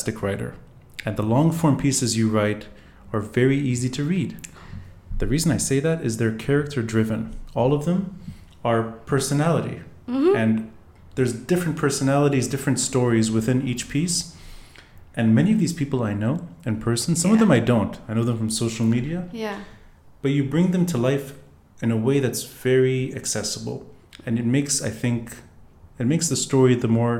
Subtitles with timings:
[0.00, 0.54] fantastic writer,
[1.04, 2.68] and the long form pieces you write
[3.12, 4.36] are very easy to read.
[5.18, 7.34] The reason I say that is they're character driven.
[7.54, 8.18] All of them
[8.64, 10.34] are personality, Mhm.
[10.36, 10.70] and
[11.16, 14.34] there's different personalities, different stories within each piece.
[15.16, 17.14] And many of these people I know in person.
[17.16, 17.98] Some of them I don't.
[18.08, 19.56] I know them from social media Yeah.
[20.22, 21.32] but you bring them to life
[21.82, 23.78] in a way that's very accessible
[24.26, 25.20] and it makes i think
[25.98, 27.16] it makes the story the more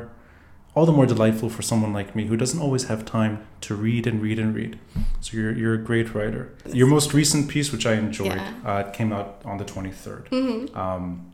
[0.75, 4.07] all the more delightful for someone like me who doesn't always have time to read
[4.07, 4.79] and read and read
[5.21, 8.53] so you're, you're a great writer your most recent piece which i enjoyed Yeah.
[8.65, 10.77] uh, came out on the 23rd Mhm.
[10.77, 11.27] um,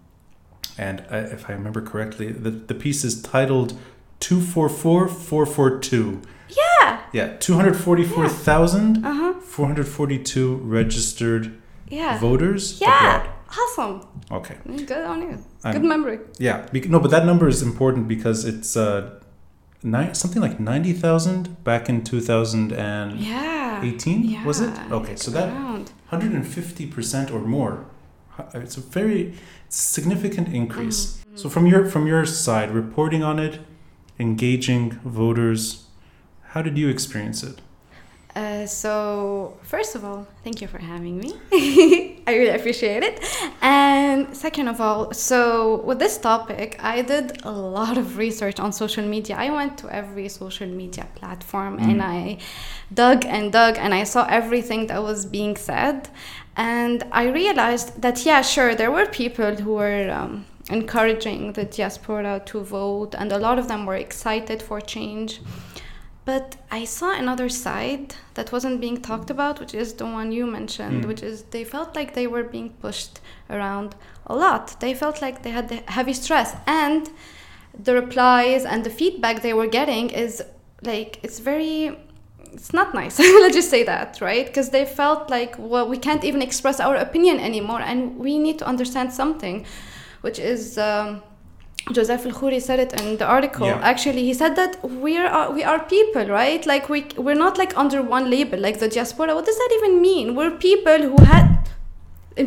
[0.78, 3.74] and I, if i remember correctly the, the piece is titled
[4.20, 7.00] 244442 Yeah.
[7.12, 9.34] yeah 244442 Uh huh.
[9.41, 11.52] 442 registered
[11.89, 12.18] Yeah.
[12.18, 13.27] voters Yeah.
[13.48, 14.00] Awesome.
[14.30, 14.56] Okay.
[14.66, 15.39] Good on you.
[15.64, 16.18] I'm- Good memory.
[16.39, 16.66] Yeah.
[16.89, 19.20] No, but that number is important because it's uh,
[19.87, 24.45] ni- something like 90,000 back in 2018, Yeah.
[24.45, 24.73] was it?
[24.91, 25.92] Okay, so that around.
[26.11, 27.87] 150% or more.
[28.55, 29.34] It's a very
[29.69, 31.07] significant increase.
[31.07, 31.37] Mm-hmm.
[31.37, 33.61] So from your from your side, reporting on it,
[34.19, 35.84] engaging voters,
[36.53, 37.61] how did you experience it?
[38.37, 41.33] Uh, so, first of all, thank you for having me.
[42.27, 43.25] I really appreciate it.
[43.62, 48.75] And second of all, so with this topic, I did a lot of research on
[48.75, 49.37] social media.
[49.39, 52.37] I went to every social media platform and I
[52.92, 56.11] dug and dug and I saw everything that was being said.
[56.59, 62.42] And I realized that, yeah, sure, there were people who were um, encouraging the diaspora
[62.47, 65.41] to vote, and a lot of them were excited for change.
[66.27, 70.45] But I saw another side that wasn't being talked about, which is the one you
[70.59, 71.09] mentioned, Mm.
[71.09, 73.95] which is they felt like they were being pushed around
[74.27, 74.64] a lot.
[74.81, 76.51] They felt like they had the heavy stress.
[76.67, 77.03] And
[77.87, 80.42] the replies and the feedback they were getting is
[80.83, 81.97] like, it's very,
[82.53, 83.19] it's not nice.
[83.43, 84.47] Let's just say that, right?
[84.47, 87.81] Because they felt like, well, we can't even express our opinion anymore.
[87.91, 89.64] And we need to understand something,
[90.23, 90.77] which is.
[90.77, 91.23] Um,
[91.92, 93.67] Joseph Al Khouri said it in the article.
[93.67, 93.79] Yeah.
[93.83, 96.64] Actually, he said that we are we are people, right?
[96.67, 99.35] Like we we're not like under one label, like the diaspora.
[99.35, 100.35] What does that even mean?
[100.35, 101.69] We're people who had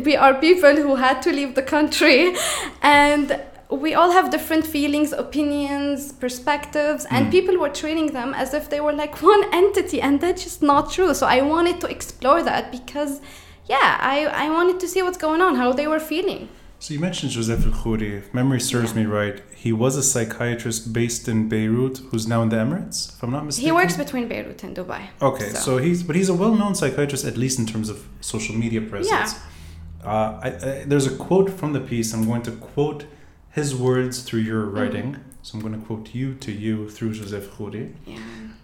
[0.04, 2.34] we are people who had to leave the country,
[2.82, 3.40] and
[3.70, 7.30] we all have different feelings, opinions, perspectives, and Mm.
[7.30, 10.92] people were treating them as if they were like one entity, and that's just not
[10.92, 11.14] true.
[11.14, 13.20] So I wanted to explore that because,
[13.66, 16.48] yeah, I I wanted to see what's going on, how they were feeling.
[16.82, 18.10] So you mentioned Joseph Al Khouri.
[18.20, 19.00] If memory serves Yeah.
[19.00, 23.22] me right, he was a psychiatrist based in Beirut who's now in the Emirates, if
[23.22, 23.66] I'm not mistaken.
[23.68, 25.02] He works between Beirut and Dubai.
[25.20, 28.80] Okay, so, he's but he's a well-known psychiatrist at least in terms of social media
[28.80, 29.34] presence.
[30.02, 30.08] Uh,
[30.46, 32.14] I, I, there's a quote from the piece.
[32.14, 33.04] I'm going to quote
[33.50, 34.76] his words through your Mm-hmm.
[34.78, 35.16] writing.
[35.42, 37.92] So I'm going to quote you to you through Joseph Khouri.
[38.06, 38.18] yeah.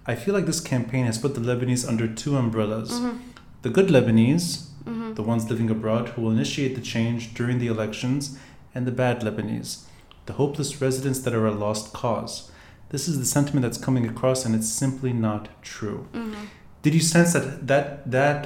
[0.06, 3.18] I feel like this campaign has put the Lebanese under two umbrellas: Mhm.
[3.62, 5.14] the good Lebanese, Mhm.
[5.16, 8.38] the ones living abroad who will initiate the change during the elections,
[8.74, 9.84] and the bad Lebanese,
[10.26, 12.50] the hopeless residents that are a lost cause.
[12.90, 16.06] This is the sentiment that's coming across, and it's simply not true.
[16.14, 16.34] Mhm.
[16.82, 18.40] Did you sense that that that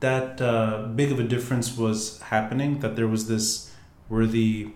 [0.00, 2.80] that uh, big of a difference was happening?
[2.80, 3.70] That there was this
[4.08, 4.68] worthy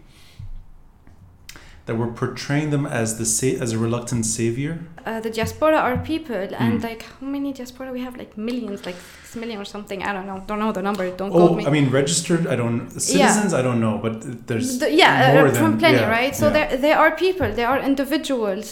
[1.88, 4.72] that we're portraying them as the sa- as a reluctant savior.
[5.06, 6.84] Uh, the diaspora are people, and Mm.
[6.88, 8.14] like how many diaspora we have?
[8.22, 10.00] Like millions, like six million or something.
[10.08, 10.38] I don't know.
[10.48, 11.04] Don't know the number.
[11.20, 11.66] Don't Oh, me.
[11.68, 12.42] I mean, registered.
[12.52, 12.78] I don't
[13.12, 13.50] citizens.
[13.60, 14.14] I don't know, but
[14.48, 16.34] there's The- yeah, more uh, than from plenty, yeah, right?
[16.40, 16.54] So yeah.
[16.56, 17.48] they they are people.
[17.58, 18.66] They are individuals,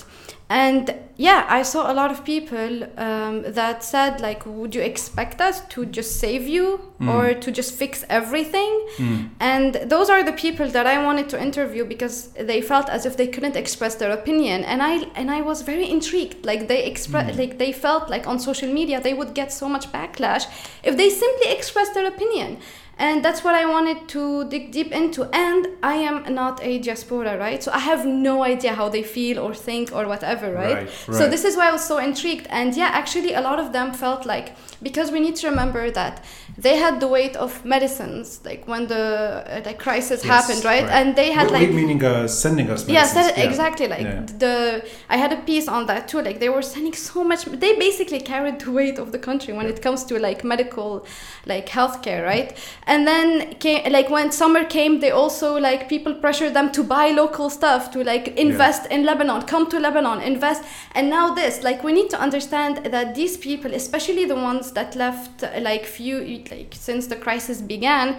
[0.64, 0.84] and
[1.18, 5.60] yeah, I saw a lot of people um, that said like, "Would you expect us
[5.70, 7.08] to just save you Mm.
[7.14, 9.30] or to just fix everything?" Mm.
[9.40, 13.16] And those are the people that I wanted to interview because they felt as if
[13.16, 16.44] they couldn't express their opinion, and I and I was very intrigued.
[16.44, 17.38] Like they express, Mm.
[17.38, 20.44] like they felt like on social media they would get so much backlash
[20.82, 22.58] if they simply expressed their opinion.
[22.98, 25.24] And that's what I wanted to dig deep into.
[25.32, 27.62] And I am not a diaspora, right?
[27.62, 30.76] So I have no idea how they feel or think or whatever, right?
[30.76, 32.46] Right, So this is why I was so intrigued.
[32.48, 36.24] And yeah, actually, a lot of them felt like because we need to remember that
[36.58, 40.88] they had the weight of medicines, like when the uh, the crisis Yes, happened, right?
[40.88, 42.88] And they had Wait, like wait, meaning uh, sending us.
[42.88, 43.36] Yes, medicines.
[43.36, 43.88] that, exactly.
[43.88, 44.22] Like Yeah.
[44.38, 46.22] the, I had a piece on that too.
[46.22, 47.44] Like they were sending so much.
[47.44, 51.04] They basically carried the weight of the country when it comes to like medical,
[51.44, 52.56] like healthcare, right?
[52.86, 57.10] And then came like when summer came, they also like people pressured them to buy
[57.10, 60.62] local stuff to like invest in Lebanon, come to Lebanon, invest.
[60.94, 64.96] And now this, like we need to understand that these people, especially the ones that
[64.96, 66.16] left like few
[66.50, 68.18] like since the crisis began,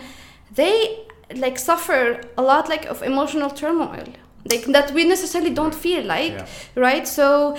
[0.54, 1.00] they
[1.36, 4.08] like suffer a lot like of emotional turmoil
[4.50, 6.46] like that we necessarily don't feel like Yeah.
[6.76, 7.58] right so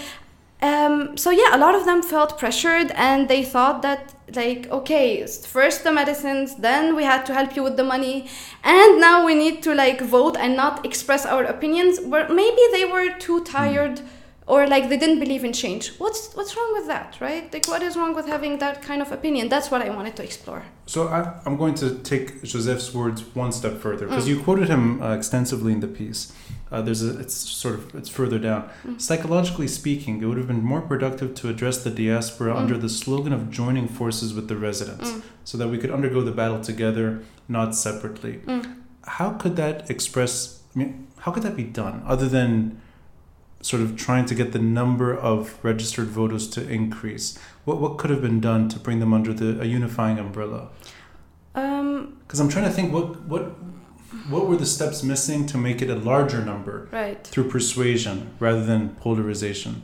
[0.60, 4.00] Um, so yeah, a lot of them felt pressured, and they thought that
[4.34, 5.24] like okay,
[5.56, 8.26] first the medicines, then we had to help you with the money,
[8.64, 12.00] and now we need to like vote and not express our opinions.
[12.00, 14.00] Where maybe they were too tired.
[14.52, 15.84] Or like they didn't believe in change.
[16.02, 17.44] What's what's wrong with that, right?
[17.54, 19.44] Like what is wrong with having that kind of opinion?
[19.54, 20.62] That's what I wanted to explore.
[20.86, 24.30] So I, I'm going to take Joseph's words one step further because Mm.
[24.32, 26.22] you quoted him uh, extensively in the piece.
[26.72, 28.62] Uh, there's a, it's sort of it's further down.
[28.86, 28.98] Mm.
[29.08, 32.60] Psychologically speaking, it would have been more productive to address the diaspora Mm.
[32.62, 35.22] under the slogan of joining forces with the residents, Mm.
[35.50, 37.06] so that we could undergo the battle together,
[37.58, 38.34] not separately.
[38.46, 38.62] Mm.
[39.18, 40.32] How could that express?
[40.74, 40.92] I mean,
[41.24, 42.52] how could that be done other than
[43.60, 47.38] sort of trying to get the number of registered voters to increase?
[47.64, 50.69] What what could have been done to bring them under the a unifying umbrella?
[51.55, 53.55] Um, Because I'm trying to think what what
[54.28, 57.26] what were the steps missing to make it a larger number right.
[57.26, 59.82] through persuasion rather than polarization.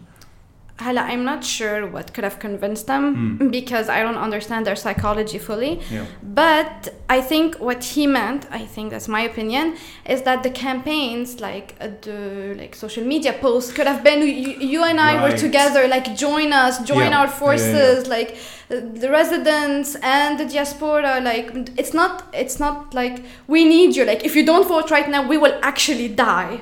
[0.76, 3.05] Hala, I'm not sure what could have convinced them
[3.38, 3.50] Mm.
[3.53, 5.81] because I don't understand their psychology fully.
[5.88, 6.05] Yeah.
[6.21, 11.41] But I think what he meant, I think that's my opinion, is that the campaigns,
[11.41, 15.37] like uh, the like social media posts, could have been you, you and I were
[15.37, 17.19] together, like join us, join Yeah.
[17.20, 18.31] our Yeah, yeah, forces, like
[18.69, 21.20] uh, the residents and the diaspora.
[21.31, 21.47] Like
[21.81, 22.12] it's not,
[22.43, 23.17] it's not like
[23.47, 24.05] we need you.
[24.05, 26.61] Like if you don't vote right now, we will actually die.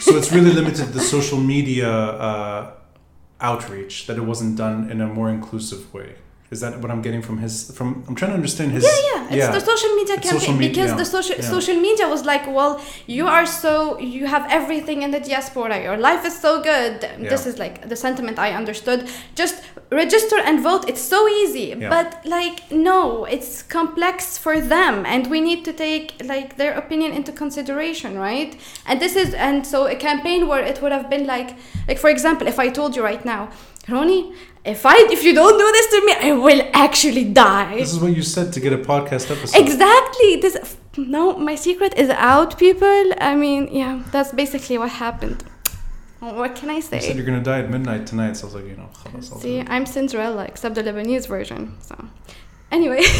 [0.00, 2.70] So it's really limited the social media uh,
[3.42, 6.14] outreach that it wasn't done in a more inclusive way.
[6.52, 7.54] Is that what I'm getting from his?
[7.76, 8.84] From I'm trying to understand his.
[8.84, 9.36] Yeah, yeah.
[9.36, 11.02] It's the social media It's campaign social media, because yeah.
[11.02, 11.54] the social Yeah.
[11.56, 12.72] social media was like, well,
[13.16, 15.76] you are so you have everything in the diaspora.
[15.88, 16.94] Your life is so good.
[17.32, 19.00] This is like the sentiment I understood.
[19.34, 19.56] Just
[20.02, 20.82] register and vote.
[20.90, 21.66] It's so easy.
[21.68, 21.88] Yeah.
[21.94, 27.10] But like no, it's complex for them, and we need to take like their opinion
[27.18, 28.52] into consideration, right?
[28.88, 31.50] And this is and so a campaign where it would have been like
[31.88, 33.42] like for example, if I told you right now,
[33.88, 34.24] Ronnie
[34.65, 37.75] If I if you don't do this to me, I will actually die.
[37.77, 39.59] This is what you said to get a podcast episode.
[39.65, 40.35] Exactly.
[40.37, 40.55] This
[40.97, 43.13] no, my secret is out, people.
[43.21, 45.43] I mean, yeah, that's basically what happened.
[46.19, 47.13] What can I You said say?
[47.15, 49.43] you're gonna die at midnight tonight, so I was like, you know, خلاص, I'll do
[49.43, 49.67] See, it.
[49.69, 51.61] I'm Cinderella, except the Lebanese version.
[51.79, 51.95] So,
[52.71, 53.03] anyway,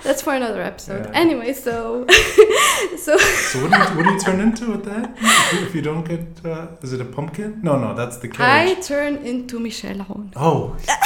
[0.04, 1.06] that's for another episode.
[1.06, 1.12] Yeah.
[1.22, 2.06] Anyway, so,
[2.98, 5.14] so So what do you what do you turn into with that?
[5.18, 7.60] If you, if you don't get, uh, is it a pumpkin?
[7.62, 10.06] No, no, that's the I turn into Michelle.
[10.36, 10.76] Oh.
[10.86, 10.96] Yeah,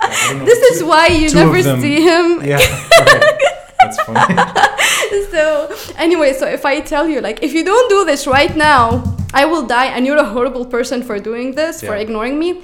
[0.00, 3.34] I don't know, This is why you never see him Yeah, right.
[3.80, 4.34] that's funny.
[5.30, 9.02] so anyway so if i tell you like if you don't do this right now
[9.34, 12.62] i will die and you're a horrible person for doing this for ignoring me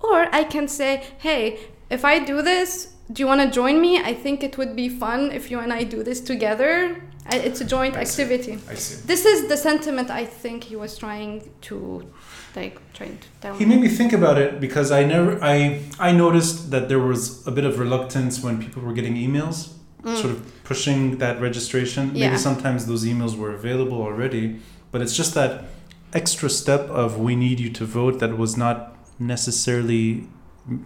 [0.00, 1.58] or i can say hey
[1.90, 4.88] if i do this do you want to join me i think it would be
[4.88, 8.22] fun if you and i do this together it's a joint I see.
[8.22, 9.06] activity I see.
[9.06, 12.06] this is the sentiment i think he was trying to
[12.56, 16.10] like trying to tell He made me think about it because I never I I
[16.12, 19.58] noticed that there was a bit of reluctance when people were getting emails,
[20.04, 22.02] sort of pushing that registration.
[22.10, 22.16] Mm.
[22.16, 22.26] Yeah.
[22.26, 24.44] Maybe sometimes those emails were available already,
[24.90, 25.52] but it's just that
[26.12, 30.04] extra step of we need you to vote that was not necessarily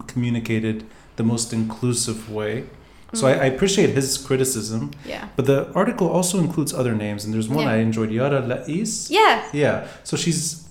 [0.07, 0.77] communicated
[1.15, 2.65] the most inclusive way.
[3.13, 3.41] So I, mm-hmm.
[3.43, 7.65] I appreciate his criticism, yeah but the article also includes other names, and there's one
[7.65, 7.73] Yeah.
[7.75, 8.91] I enjoyed, Yara Lais.
[9.11, 9.87] yeah Yeah.
[10.03, 10.67] So she's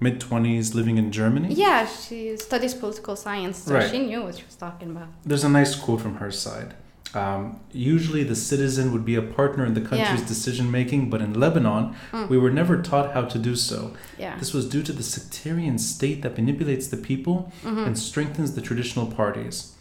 [0.00, 1.48] mid twenties, living in Germany.
[1.64, 3.90] yeah she studies political science so Right.
[3.90, 6.74] she knew what she was talking about There's a nice quote from her side.
[7.14, 10.26] Um, usually, the citizen would be a partner in the country's Yeah.
[10.26, 12.28] decision making, but in Lebanon, Mm.
[12.28, 13.92] we were never taught how to do so.
[14.18, 17.86] yeah This was due to the sectarian state that manipulates the people Mhm.
[17.86, 19.72] and strengthens the traditional parties.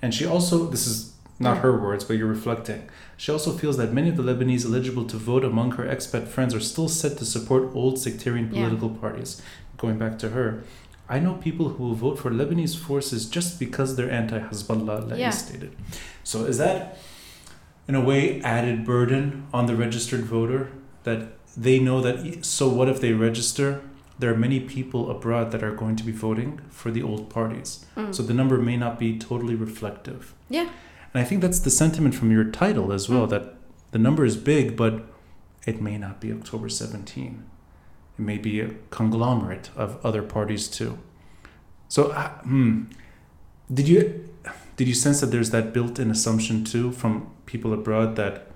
[0.00, 1.60] And she also, this is not Mm.
[1.62, 2.82] her words, but you're reflecting.
[3.18, 6.54] She also feels that many of the Lebanese eligible to vote among her expat friends
[6.54, 8.62] are still set to support old sectarian Yeah.
[8.62, 9.42] political parties.
[9.76, 10.62] Going back to her,
[11.08, 15.18] I know people who will vote for Lebanese forces just because they're anti Hezbollah, Lais
[15.20, 15.30] Yeah.
[15.30, 15.72] stated.
[16.30, 16.96] So is that,
[17.88, 20.70] in a way, added burden on the registered voter
[21.02, 23.82] that they know that, so what if they register?
[24.20, 27.84] There are many people abroad that are going to be voting for the old parties.
[27.96, 28.14] Mm.
[28.14, 30.32] So the number may not be totally reflective.
[30.48, 30.68] Yeah.
[31.12, 33.30] And I think that's the sentiment from your title as well Mm.
[33.30, 33.54] that
[33.90, 35.02] the number is big, but
[35.66, 37.42] it may not be October 17.
[38.18, 40.98] It may be a conglomerate of other parties too.
[41.88, 42.84] So, uh, hmm,
[43.74, 44.29] did you
[44.80, 48.46] did you sense that there's that built-in assumption too from people abroad that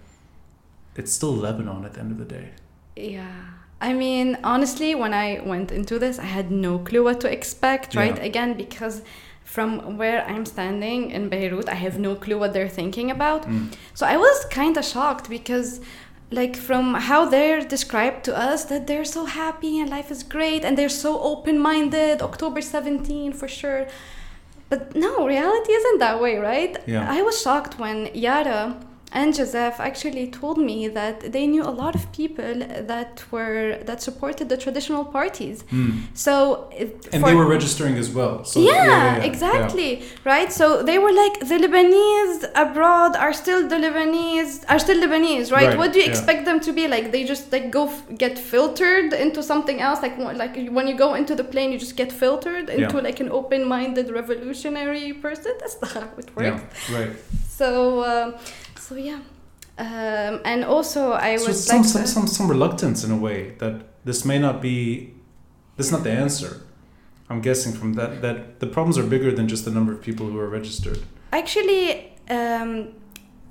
[0.97, 2.53] it's still Lebanon at the end of the day?
[2.97, 3.43] Yeah.
[3.79, 7.95] I mean, honestly, when I went into this, I had no clue what to expect,
[7.95, 8.17] right?
[8.17, 8.31] Yeah.
[8.31, 9.03] Again, because
[9.43, 13.43] from where I'm standing in Beirut, I have no clue what they're thinking about.
[13.43, 13.75] Mm.
[13.93, 15.83] So I was kind of shocked because,
[16.31, 20.65] like from how they're described to us that they're so happy and life is great
[20.65, 23.87] and they're so open-minded october 17 for sure
[24.69, 27.07] but no reality isn't that way right Yeah.
[27.11, 28.77] i was shocked when yara
[29.21, 32.55] and Joseph actually told me that they knew a lot of people
[32.93, 35.57] that were that supported the traditional parties.
[35.75, 35.91] Hmm.
[36.27, 36.35] So
[37.13, 38.35] And for- they were registering as well.
[38.53, 39.91] So yeah, yeah, exactly
[40.33, 45.47] right so they were like the lebanese abroad are still the lebanese are still lebanese
[45.53, 46.11] right, Right, what do you yeah.
[46.15, 49.99] expect them to be like they just like go f- get filtered into something else
[50.07, 53.07] like like when you go into the plane you just get filtered into Yeah.
[53.09, 57.13] like an open-minded revolutionary person that's not how it works Yeah, right.
[57.61, 57.69] so
[58.13, 58.29] um,
[58.87, 59.21] so yeah
[59.87, 63.39] um, and also i So would some, like some, some, some reluctance in a way
[63.63, 65.15] that this may not be,
[65.77, 66.61] this is not the answer.
[67.31, 70.27] I'm guessing from that, that the problems are bigger than just the number of people
[70.27, 71.01] who are registered.
[71.33, 72.93] Actually, um,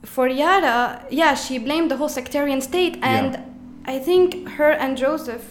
[0.04, 3.40] for Yara, yeah, she blamed the whole sectarian state, and
[3.86, 5.46] I think her and Joseph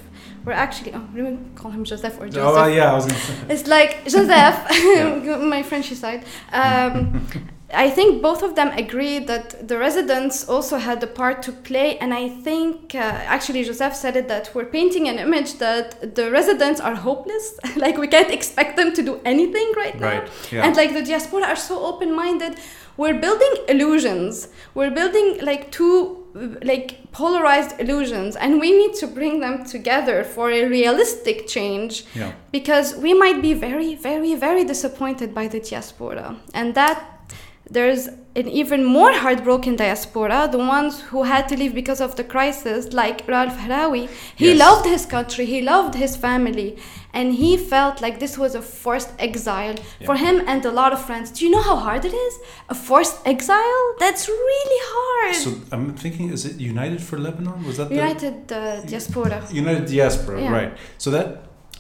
[0.44, 0.94] were actually.
[0.94, 2.42] Oh, me call him Joseph or Joseph.
[2.44, 3.34] Oh, uh, yeah, I was going to say.
[3.48, 6.24] It's like Joseph, my French side.
[6.52, 7.26] Um,
[7.72, 11.96] I think both of them agreed that the residents also had a part to play,
[11.98, 16.30] and I think uh, actually Joseph said it that we're painting an image that the
[16.30, 20.24] residents are hopeless, like we can't expect them to do anything right now.
[20.50, 20.66] Yeah.
[20.66, 22.58] And like the diaspora are so open minded.
[22.98, 24.48] We're building illusions.
[24.74, 26.18] We're building like two
[26.62, 32.32] like polarized illusions and we need to bring them together for a realistic change Yeah.
[32.50, 37.21] because we might be very very very disappointed by the diaspora and that
[37.70, 42.24] there's an even more heartbroken diaspora the ones who had to leave because of the
[42.24, 44.58] crisis like Ralph Harawi he Yes.
[44.58, 46.76] loved his country he loved his family
[47.14, 49.76] and he felt like this was a forced exile
[50.06, 52.34] for him and a lot of friends do you know how hard it is
[52.70, 57.64] a forced exile that's really hard So I'm thinking, is it United for Lebanon?
[57.66, 60.40] Was that the united uh, diaspora United Diaspora?
[60.42, 60.50] Yeah.
[60.58, 60.72] Right.
[60.98, 61.26] So that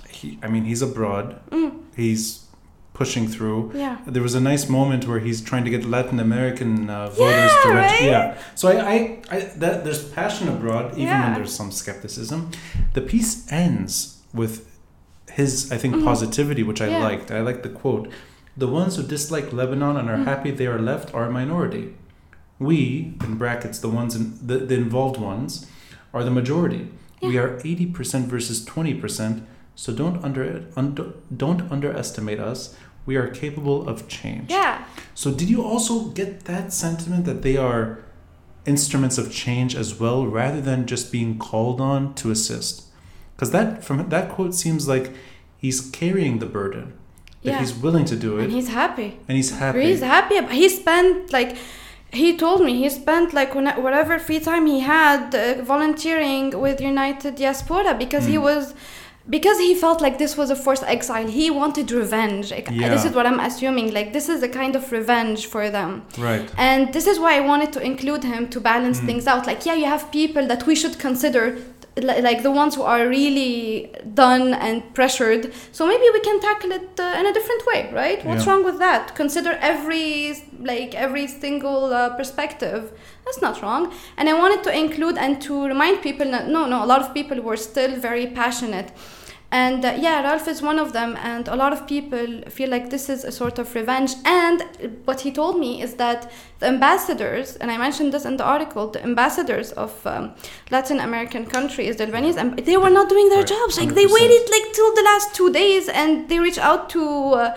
[0.08, 1.40] he, I mean, he's abroad.
[1.50, 2.41] Mm, He's
[2.94, 3.70] pushing through.
[3.74, 7.50] yeah There was a nice moment where he's trying to get Latin American uh, voters
[7.52, 8.02] Yeah, to reg- right?
[8.02, 8.38] Yeah.
[8.54, 8.96] So I, I,
[9.30, 12.50] I, that there's passion abroad, even when there's some skepticism.
[12.94, 14.54] The piece ends with
[15.38, 16.04] his, I think, Mhm.
[16.04, 16.98] positivity, which I Yeah.
[17.08, 17.30] liked.
[17.30, 18.04] I like the quote:
[18.62, 20.24] "The ones who dislike Lebanon and are Mm.
[20.32, 21.84] happy they are left are a minority.
[22.68, 22.78] We,
[23.24, 25.66] in brackets, the ones in the, the involved ones,
[26.14, 26.82] are the majority.
[27.22, 29.36] We are eighty percent versus twenty percent."
[29.74, 32.76] So don't under, under don't underestimate us.
[33.06, 34.50] We are capable of change.
[34.50, 37.98] yeah So did you also get that sentiment that they are
[38.64, 42.82] instruments of change as well, rather than just being called on to assist?
[43.34, 45.10] Because that from that quote seems like
[45.58, 46.92] he's carrying the burden,
[47.42, 47.58] that Yeah.
[47.60, 49.82] he's willing to do it, and he's happy and he's happy.
[49.82, 50.36] He's happy.
[50.62, 51.56] He spent like
[52.12, 53.52] he told me he spent like
[53.86, 58.42] whatever free time he had uh, volunteering with United Diaspora because he Mm.
[58.50, 58.64] was
[59.28, 61.26] because he felt like this was a forced exile.
[61.28, 62.50] He wanted revenge.
[62.50, 62.88] Like, Yeah.
[62.88, 63.92] This is what I'm assuming.
[63.92, 66.02] Like this is a kind of revenge for them.
[66.18, 66.48] right.
[66.58, 69.06] And this is why I wanted to include him to balance Mm.
[69.06, 69.46] things out.
[69.46, 71.56] Like, yeah, you have people that we should consider,
[71.96, 75.52] like the ones who are really done and pressured.
[75.72, 78.24] So maybe we can tackle it uh, in a different way, right?
[78.24, 78.52] What's Yeah.
[78.52, 79.14] wrong with that?
[79.14, 82.92] Consider every like every single uh, perspective.
[83.24, 83.92] That's not wrong.
[84.16, 87.12] And I wanted to include and to remind people that no, no, a lot of
[87.12, 88.90] people were still very passionate.
[89.52, 92.88] And uh, yeah, Ralph is one of them, and a lot of people feel like
[92.88, 94.12] this is a sort of revenge.
[94.24, 94.62] And
[95.04, 96.30] what he told me is that
[96.60, 100.32] the ambassadors, and I mentioned this in the article, the ambassadors of um,
[100.70, 103.78] Latin American countries, the Lebanese, and they were not doing their Right, jobs.
[103.78, 104.12] Like they 100%.
[104.14, 107.02] waited like till the last two days, and they reached out to.
[107.42, 107.56] Uh,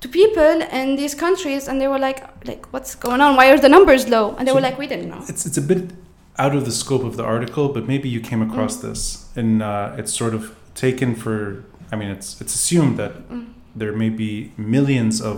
[0.00, 3.58] to people in these countries and they were like like what's going on why are
[3.58, 5.90] the numbers low and they So- were like we didn't know It's it's a bit
[6.38, 8.82] out of the scope of the article, but maybe you came across Mm.
[8.82, 9.00] this,
[9.34, 10.42] and uh, it's sort of
[10.78, 11.64] taken for.
[11.92, 13.46] I mean, it's it's assumed that Mm.
[13.80, 15.36] there may be millions of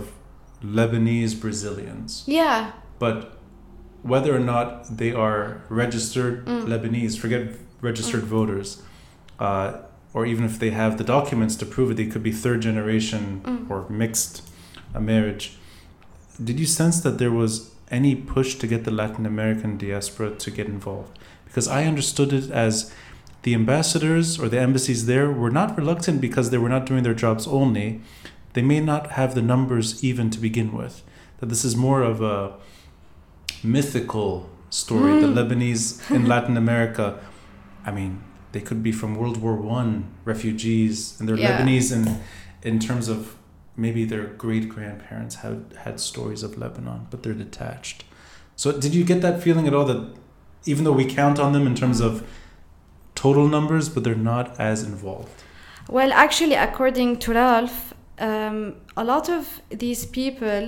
[0.63, 3.17] Lebanese Brazilians, yeah but
[4.03, 6.65] whether or not they are registered Mm.
[6.71, 7.41] Lebanese, forget
[7.81, 8.69] registered voters,
[9.39, 9.67] uh,
[10.13, 13.23] or even if they have the documents to prove it, they could be third generation
[13.43, 13.69] Mm.
[13.71, 14.35] or mixed
[14.93, 15.45] a marriage.
[16.47, 17.51] Did you sense that there was
[17.99, 21.13] any push to get the Latin American diaspora to get involved?
[21.45, 22.91] Because I understood it as
[23.43, 27.13] the ambassadors or the embassies there were not reluctant because they were not doing their
[27.13, 28.01] jobs only.
[28.53, 31.03] They may not have the numbers even to begin with.
[31.39, 32.53] That this is more of a
[33.63, 35.13] mythical story.
[35.13, 35.21] Mm.
[35.21, 37.19] The Lebanese in Latin America,
[37.85, 38.21] I mean,
[38.51, 41.59] they could be from World War One refugees, and they're Yeah.
[41.59, 42.19] Lebanese in
[42.63, 43.35] in terms of
[43.75, 48.03] maybe their great grandparents had had stories of Lebanon, but they're detached.
[48.55, 50.13] So, did you get that feeling at all that
[50.65, 52.23] even though we count on them in terms of
[53.25, 55.37] total numbers, but they're not as involved.
[55.97, 57.79] Well, actually, according to Ralph,
[58.19, 58.57] um,
[58.95, 59.43] a lot of
[59.83, 60.63] these people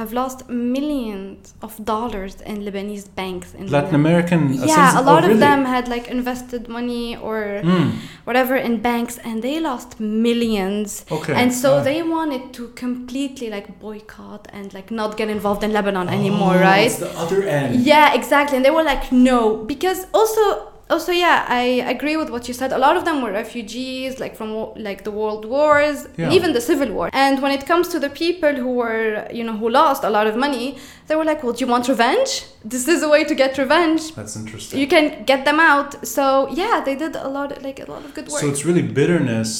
[0.00, 3.48] have lost millions of dollars in Lebanese banks.
[3.52, 4.00] In Latin Lebanon.
[4.06, 4.40] American.
[4.54, 5.40] Yeah, a oh, lot of really?
[5.40, 7.90] them had like invested money or Mm,
[8.28, 11.04] whatever in banks, and they lost millions.
[11.16, 11.34] okay.
[11.40, 11.82] And so Ah.
[11.88, 16.70] they wanted to completely like boycott and like not get involved in Lebanon anymore, Oh,
[16.70, 16.86] right?
[16.86, 17.70] It's the other end.
[17.92, 18.56] Yeah, exactly.
[18.56, 19.40] And they were like, no,
[19.72, 22.70] because also, also, yeah, I agree with what you said.
[22.72, 24.48] A lot of them were refugees, like from
[24.88, 26.36] like the world wars, Yeah.
[26.36, 27.06] even the civil war.
[27.24, 29.06] And when it comes to the people who were,
[29.38, 30.66] you know, who lost a lot of money,
[31.08, 32.30] they were like, well, do you want revenge?
[32.74, 34.02] This is a way to get revenge.
[34.18, 34.76] That's interesting.
[34.82, 35.90] You can get them out.
[36.16, 36.24] So
[36.60, 38.40] yeah, they did a lot, like a lot of good work.
[38.42, 39.50] So it's really bitterness,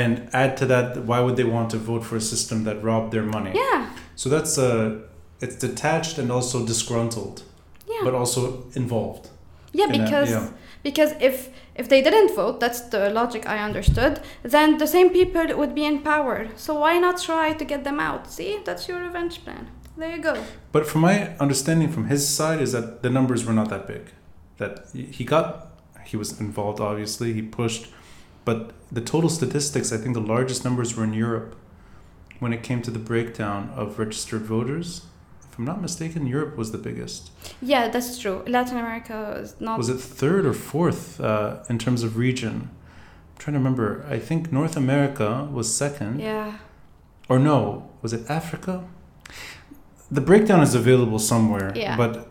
[0.00, 3.10] and add to that, why would they want to vote for a system that robbed
[3.14, 3.52] their money?
[3.54, 3.80] yeah,
[4.22, 4.98] So that's uh,
[5.44, 7.36] it's detached and also disgruntled,
[7.88, 8.02] yeah.
[8.06, 9.24] but also involved.
[9.72, 10.48] Yeah, because yeah.
[10.82, 14.20] because if if they didn't vote, that's the logic I understood.
[14.42, 16.48] Then the same people would be in power.
[16.56, 18.30] So why not try to get them out?
[18.30, 19.68] See, that's your revenge plan.
[19.96, 20.42] There you go.
[20.72, 24.12] But from my understanding from his side is that the numbers were not that big.
[24.56, 25.68] That he got,
[26.04, 27.90] he was involved obviously, he pushed,
[28.44, 31.54] but the total statistics, I think the largest numbers were in Europe
[32.40, 35.02] when it came to the breakdown of registered voters.
[35.60, 37.30] I'm not mistaken, Europe was the biggest.
[37.60, 38.42] Yeah, that's true.
[38.46, 39.76] Latin America is not.
[39.76, 42.70] Was it third or fourth uh, in terms of region?
[42.70, 44.06] I'm trying to remember.
[44.08, 46.20] I think North America was second.
[46.20, 46.56] Yeah.
[47.28, 48.84] Or no, was it Africa?
[50.10, 51.72] The breakdown is available somewhere.
[51.76, 51.94] Yeah.
[51.94, 52.30] But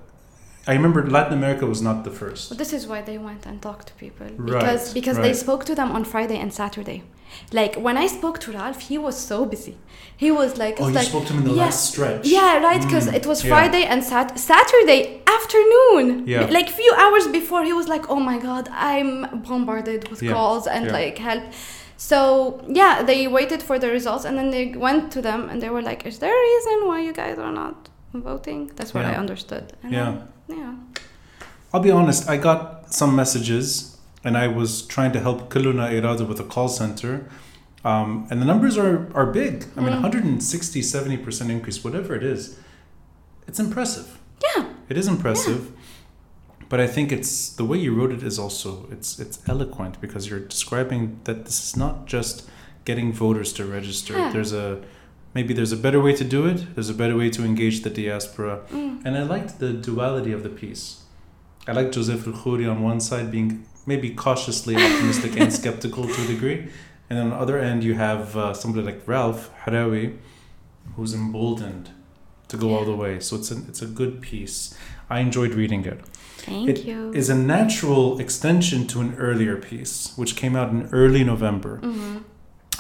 [0.66, 2.50] I remember Latin America was not the first.
[2.50, 5.66] But this is why they went and talked to people Right, because because they spoke
[5.66, 7.04] to them on Friday and Saturday.
[7.52, 9.76] Like when I spoke to Ralph, he was so busy.
[10.18, 12.26] He was like, Oh, you like spoke to him in the yeah, last stretch.
[12.28, 12.82] Yeah, right.
[12.82, 13.50] Because Mm, it was yeah.
[13.54, 16.28] Friday and sat- Saturday afternoon.
[16.28, 16.46] Yeah.
[16.58, 20.68] Like few hours before, he was like, "Oh my God, I'm bombarded with Yeah, calls
[20.68, 21.44] and like help."
[21.98, 25.70] So yeah, they waited for the results and then they went to them and they
[25.70, 29.16] were like, "Is there a reason why you guys are not voting?" That's what I
[29.16, 29.74] understood.
[29.84, 30.12] And Yeah.
[30.48, 30.74] then, yeah.
[31.74, 36.28] I'll be honest, I got some messages and I was trying to help Kuluna Irada
[36.28, 37.30] with a call center.
[37.86, 39.66] Um, and the numbers are, are big.
[39.78, 40.02] I mean, Mm.
[40.02, 42.58] 160, 70% increase, whatever it is.
[43.48, 44.20] It's impressive.
[44.56, 44.66] Yeah.
[44.90, 45.72] It is impressive.
[46.68, 50.30] But I think it's the way you wrote it is also it's it's eloquent because
[50.30, 52.48] you're describing that this is not just
[52.86, 54.14] getting voters to register.
[54.18, 54.32] Yeah.
[54.32, 54.82] There's a
[55.34, 56.76] maybe there's a better way to do it.
[56.76, 58.62] There's a better way to engage the diaspora.
[58.72, 59.02] Mm.
[59.06, 61.04] And I liked the duality of the piece.
[61.68, 66.24] I liked Joseph El Khouri on one side being maybe cautiously optimistic and skeptical to
[66.24, 66.68] a degree.
[67.10, 70.18] And on the other end, you have uh, somebody like Ralph Harawi,
[70.96, 71.90] who's emboldened
[72.50, 73.20] to go all the way.
[73.20, 74.76] So it's a, it's a good piece.
[75.10, 76.02] I enjoyed reading it.
[76.38, 77.12] Thank It you.
[77.14, 81.78] Is a natural extension to an earlier piece, which came out in early November.
[81.78, 82.18] hmm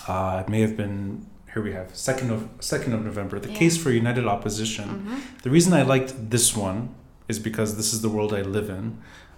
[0.07, 3.39] Uh, it may have been here we have second of second of November.
[3.39, 3.59] The Yeah.
[3.61, 4.87] case for united opposition.
[4.89, 6.77] hmm The reason I liked this one
[7.27, 8.85] is because this is the world I live in.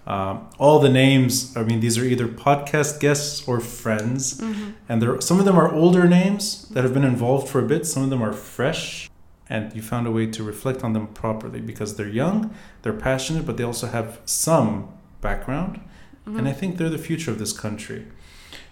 [0.06, 5.00] Um, all the names, I mean, these are either podcast guests or friends, hmm and
[5.00, 7.86] there some of them are older names that have been involved for a bit.
[7.86, 9.08] Some of them are fresh,
[9.48, 13.46] and you found a way to reflect on them properly because they're young, they're passionate,
[13.46, 14.88] but they also have some
[15.20, 15.80] background,
[16.26, 16.38] Mm-hmm.
[16.38, 18.06] and I think they're the future of this country.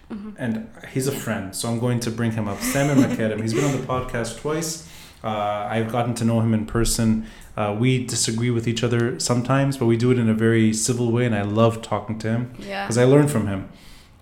[0.09, 2.59] hmm And he's a friend, so I'm going to bring him up.
[2.59, 3.41] Samir McAdam.
[3.45, 4.87] He's been on the podcast twice.
[5.23, 7.25] Uh, I've gotten to know him in person.
[7.57, 11.11] Uh, we disagree with each other sometimes, but we do it in a very civil
[11.11, 12.85] way, and I love talking to him Yeah.
[12.85, 13.69] because I learned from him.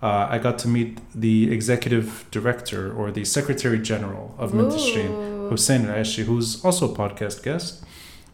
[0.02, 5.48] Uh, I got to meet the executive director or the secretary general of Minteshreen.
[5.50, 7.84] Hussein Aishi, who's also a podcast guest.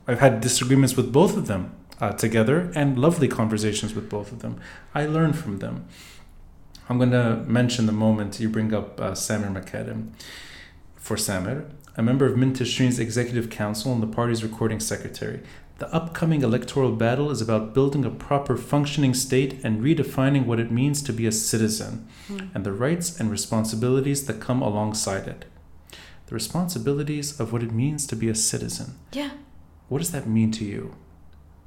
[0.07, 4.41] I've had disagreements with both of them uh, together and lovely conversations with both of
[4.41, 4.61] them.
[4.95, 5.87] I learned from them.
[6.89, 10.11] I'm going to mention the moment you bring up uh, Samir McAdam.
[10.97, 11.65] For Samir,
[11.97, 15.41] a member of Minteshreen's executive council and the party's recording secretary,
[15.79, 20.71] the upcoming electoral battle is about building a proper functioning state and redefining what it
[20.71, 22.49] means to be a citizen Mm.
[22.55, 25.45] and the rights and responsibilities that come alongside it.
[26.27, 28.95] The responsibilities of what it means to be a citizen.
[29.13, 29.31] Yeah.
[29.89, 30.95] What does that mean to you?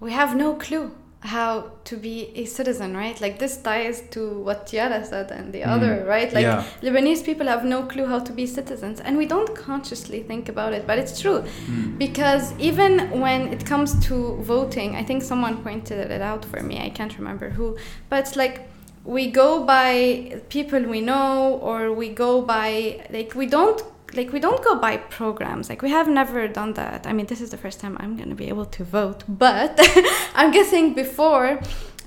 [0.02, 3.20] we have no clue how to be a citizen, right?
[3.20, 5.68] Like this ties to what Yara said and the Mm.
[5.68, 6.32] other, right?
[6.32, 6.64] Like yeah.
[6.82, 10.72] Lebanese people have no clue how to be citizens, and we don't consciously think about
[10.74, 11.98] it, but it's true Mm.
[11.98, 16.80] because even when it comes to voting, I think someone pointed it out for me.
[16.80, 17.76] I can't remember who,
[18.10, 18.62] but it's like
[19.04, 23.82] we go by people we know, or we go by like we don't
[24.16, 27.42] like we don't go by programs like we have never done that i mean this
[27.42, 29.80] is the first time i'm going to be able to vote but
[30.36, 31.60] i'm guessing before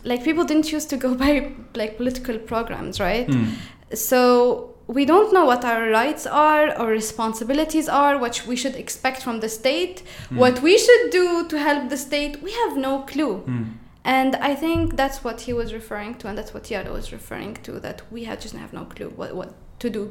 [0.05, 3.55] like people didn't choose to go by like political programs right Mm.
[3.95, 9.23] so we don't know what our rights are or responsibilities are what we should expect
[9.23, 10.37] from the state Mm.
[10.43, 13.65] what we should do to help the state we have no clue Mm.
[14.05, 17.55] and i think that's what he was referring to and that's what Yara was referring
[17.67, 20.05] to that we had just have no clue what, what to do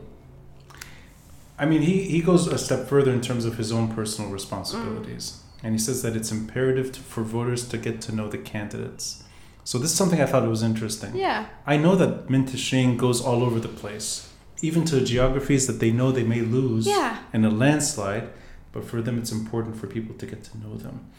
[1.62, 5.38] I mean, he, he goes a step further in terms of his own personal responsibilities.
[5.38, 5.64] Mm.
[5.64, 9.24] And he says that it's imperative to, for voters to get to know the candidates.
[9.64, 11.16] So this is something I thought was interesting.
[11.16, 15.92] yeah I know that Minteshreen goes all over the place, even to geographies that they
[15.92, 18.30] know they may lose yeah in a landslide,
[18.72, 21.12] but for them it's important for people to get to know them.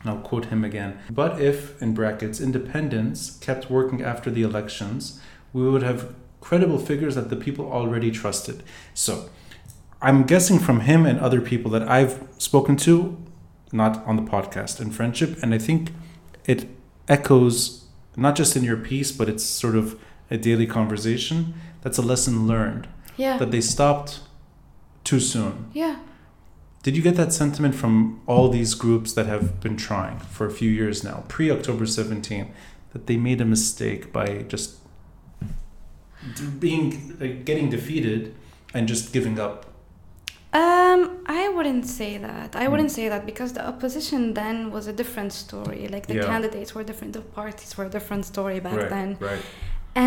[0.00, 1.00] And I'll quote him again.
[1.10, 5.20] But if, in brackets, independents kept working after the elections,
[5.52, 8.62] we would have credible figures that the people already trusted.
[8.94, 9.28] So
[10.06, 13.16] I'm guessing from him and other people that I've spoken to,
[13.72, 15.90] not on the podcast, in friendship, and I think
[16.44, 16.68] it
[17.08, 19.98] echoes not just in your piece, but it's sort of
[20.30, 21.54] a daily conversation.
[21.82, 24.20] That's a lesson learned yeah that they stopped
[25.02, 25.70] too soon.
[25.72, 25.96] yeah
[26.84, 30.52] Did you get that sentiment from all these groups that have been trying for a
[30.52, 32.52] few years now, pre October 17,
[32.92, 34.76] that they made a mistake by just
[36.60, 38.34] being like, getting defeated
[38.72, 39.66] and just giving up?
[40.62, 42.50] Um, I wouldn't say that.
[42.56, 42.70] I Hmm.
[42.72, 45.82] wouldn't say that because the opposition then was a different story.
[45.94, 46.26] Like the Yeah.
[46.32, 49.08] candidates were different, the parties were a different story back then.
[49.30, 49.44] right.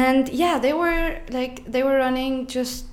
[0.06, 1.06] And yeah, they were
[1.40, 2.88] like they were running just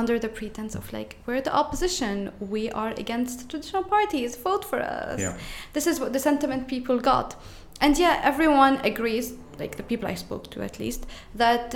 [0.00, 2.16] under the pretense of like we're the opposition,
[2.54, 5.18] we are against traditional parties, vote for us.
[5.24, 5.34] Yeah.
[5.76, 7.28] This is what the sentiment people got.
[7.84, 9.26] And yeah, everyone agrees,
[9.62, 11.00] like the people I spoke to at least,
[11.42, 11.66] that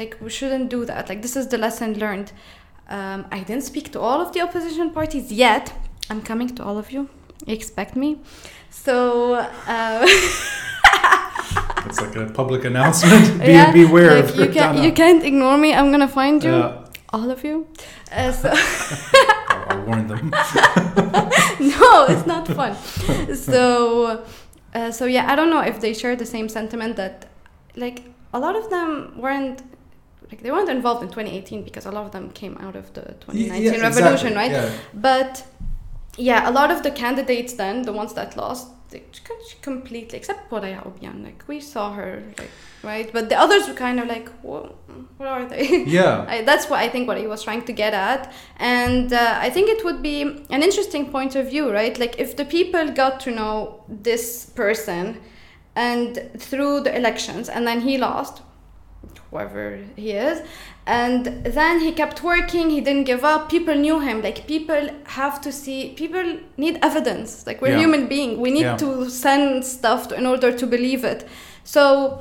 [0.00, 1.02] like we shouldn't do that.
[1.10, 2.30] Like this is the lesson learned.
[2.88, 5.72] Um, I didn't speak to all of the opposition parties yet.
[6.10, 7.08] I'm coming to all of you.
[7.46, 8.18] Expect me.
[8.70, 9.34] So
[9.66, 10.06] uh,
[11.86, 13.40] It's like a public announcement.
[13.46, 15.72] Be, yeah, beware like of you can't you can't ignore me.
[15.74, 17.66] I'm gonna find you, Yeah, all of you.
[18.12, 20.30] Uh, so I'll, I'll warn them.
[20.30, 22.74] no, it's not fun.
[23.34, 24.24] So,
[24.74, 27.26] uh, so yeah, I don't know if they share the same sentiment that,
[27.76, 29.62] like, a lot of them weren't,
[30.30, 33.02] like, they weren't involved in 2018 because a lot of them came out of the
[33.20, 34.50] 2019 Yeah, revolution, exactly, right?
[34.50, 34.70] Yeah.
[34.94, 35.44] But
[36.16, 39.02] yeah, a lot of the candidates then, the ones that lost, they
[39.62, 42.50] completely, except Paula Yacoubian, like, we saw her, like,
[42.82, 43.10] right?
[43.12, 44.74] But the others were kind of like, what
[45.20, 45.84] are they?
[45.86, 46.24] Yeah.
[46.28, 49.50] I, that's what I think what he was trying to get at, and uh, I
[49.50, 51.98] think it would be an interesting point of view, right?
[51.98, 55.20] Like if the people got to know this person,
[55.76, 58.42] and through the elections, and then he lost,
[59.30, 60.42] whoever he is,
[60.86, 62.70] and then he kept working.
[62.70, 63.50] He didn't give up.
[63.50, 64.22] People knew him.
[64.22, 64.88] Like people
[65.18, 65.90] have to see.
[65.96, 67.46] People need evidence.
[67.46, 67.80] Like we're Yeah.
[67.84, 68.40] human being.
[68.40, 68.76] We need Yeah.
[68.78, 71.28] to send stuff to, in order to believe it.
[71.64, 72.20] So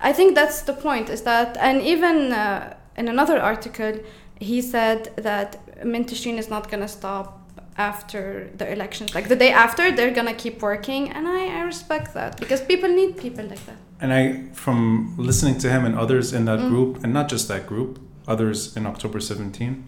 [0.00, 3.94] I think that's the point is that, and even uh, in another article,
[4.40, 7.38] he said that Minteshreen is not going to stop
[7.78, 9.14] after the elections.
[9.14, 11.08] Like the day after, they're going to keep working.
[11.10, 13.76] And I, I respect that because people need people like that.
[14.02, 14.22] And I,
[14.64, 16.68] from listening to him and others in that Mm.
[16.72, 17.92] group, and not just that group,
[18.26, 19.84] others in October 17,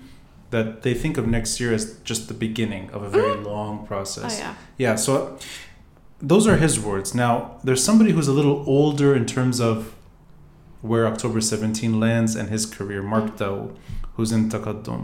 [0.51, 4.33] that they think of next year as just the beginning of a very long process.
[4.39, 4.55] Oh, yeah.
[4.85, 5.37] Yeah, so
[6.33, 7.13] those are his words.
[7.15, 7.33] Now,
[7.65, 9.77] there's somebody who's a little older in terms of
[10.81, 13.39] where October 17 lands and his career, Mark Mm.
[13.39, 13.71] Daou,
[14.17, 15.03] who's in Taqaddum.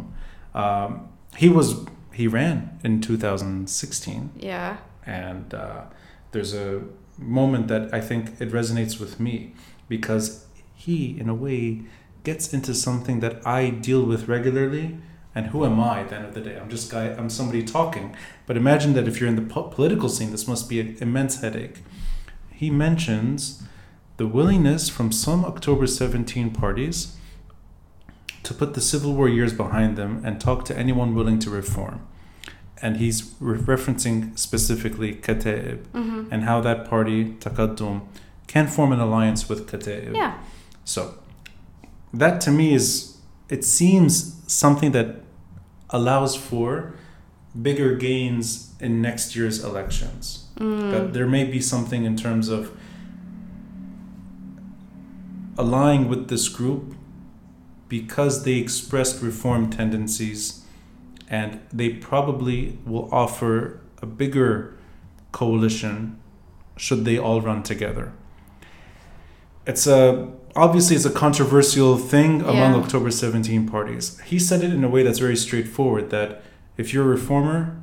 [0.55, 0.90] Um,
[1.37, 1.68] he was
[2.12, 4.77] he ran in 2016 Yeah.
[5.07, 5.83] and uh,
[6.33, 6.83] there's a
[7.21, 9.55] moment that I think it resonates with me
[9.89, 11.83] because he, in a way,
[12.25, 14.99] gets into something that I deal with regularly.
[15.35, 16.59] And who am I at the end of the day?
[16.59, 17.09] I'm just guy.
[17.09, 18.17] I'm somebody talking.
[18.47, 21.41] But imagine that if you're in the po- political scene, this must be an immense
[21.41, 21.83] headache.
[22.51, 23.63] He mentions
[24.17, 27.17] the willingness from some October 17 parties
[28.43, 32.07] to put the Civil War years behind them and talk to anyone willing to reform.
[32.83, 38.03] And he's re- referencing specifically Kata'ib hmm and how that party, Taqaddum,
[38.47, 40.14] can form an alliance with Kata'ib.
[40.14, 40.38] Yeah.
[40.85, 41.14] So
[42.12, 43.16] that to me is,
[43.49, 45.23] it seems something that
[45.90, 46.95] allows for
[47.61, 50.47] bigger gains in next year's elections.
[50.59, 50.90] Mm.
[50.90, 52.77] That there may be something in terms of
[55.59, 56.95] allying with this group
[57.88, 60.60] because they expressed reform tendencies
[61.31, 64.77] and they probably will offer a bigger
[65.33, 66.19] coalition
[66.77, 68.12] should they all run together.
[69.66, 72.77] It's a obviously it's a controversial thing among Yeah.
[72.77, 74.19] October 17 parties.
[74.21, 76.43] He said it in a way that's very straightforward that
[76.77, 77.77] if you're a reformer,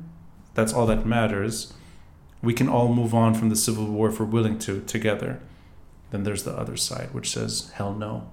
[0.54, 1.72] that's all that matters.
[2.42, 5.40] We can all move on from the civil war if we're willing to together.
[6.10, 8.30] Then there's the other side, which says, hell no,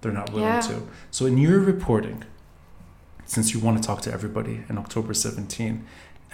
[0.00, 0.60] they're not willing Yeah.
[0.60, 0.82] to.
[1.10, 2.24] So, in your reporting,
[3.34, 5.84] since you want to talk to everybody in October 17,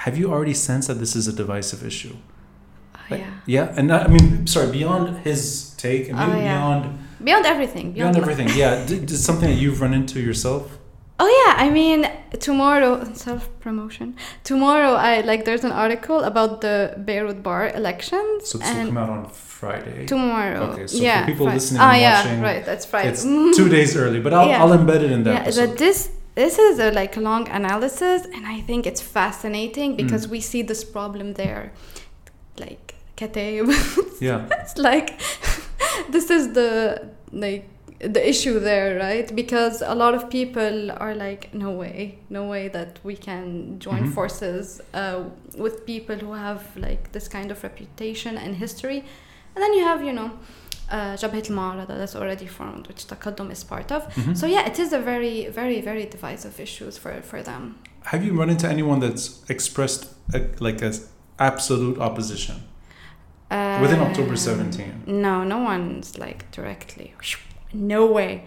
[0.04, 2.14] have you already sensed that this is a divisive issue?
[2.96, 3.34] Oh, Like, yeah.
[3.56, 5.40] Yeah, and I I mean, sorry, beyond his
[5.84, 6.42] take and Oh, yeah.
[6.58, 6.82] beyond
[7.28, 7.86] Beyond everything.
[7.96, 8.72] beyond Beyond, everything, yeah.
[8.88, 10.64] D- d- something that you've run into yourself?
[11.24, 12.00] Oh yeah, I mean
[12.48, 12.90] tomorrow
[13.26, 14.08] self promotion.
[14.50, 16.76] Tomorrow I like there's an article about the
[17.08, 19.22] Beirut bar elections So this will and come out on
[19.60, 20.06] Friday.
[20.14, 20.60] tomorrow.
[20.72, 23.10] Okay, so for yeah, people Fri- listening ah, and yeah, watching, right, that's Friday.
[23.10, 23.22] It's
[23.58, 24.60] two days early, but I'll, Yeah.
[24.64, 25.66] I'll embed it in that yeah, episode.
[25.70, 25.98] that this
[26.34, 30.30] this is a like long analysis and I think it's fascinating because Mm.
[30.30, 31.72] we see this problem there.
[32.58, 33.66] Like Kataib.
[34.20, 35.20] yeah, it's like
[36.10, 37.68] this is the like
[38.00, 42.68] the issue there right because a lot of people are like no way no way
[42.68, 44.12] that we can join Mhm.
[44.14, 45.22] forces uh,
[45.56, 48.98] with people who have like this kind of reputation and history
[49.54, 50.30] and then you have you know
[50.90, 54.02] uh, Jabhat al-Ma'arada that's already formed, which Taqaddum is part of.
[54.14, 54.34] Mm-hmm.
[54.34, 57.78] So yeah, it is a very, very, very divisive issues for, for them.
[58.04, 60.92] Have you run into anyone that's expressed a, like a
[61.38, 62.56] absolute opposition
[63.50, 65.04] uh, within October 17?
[65.06, 67.14] No, no one's like directly.
[67.72, 68.44] No way.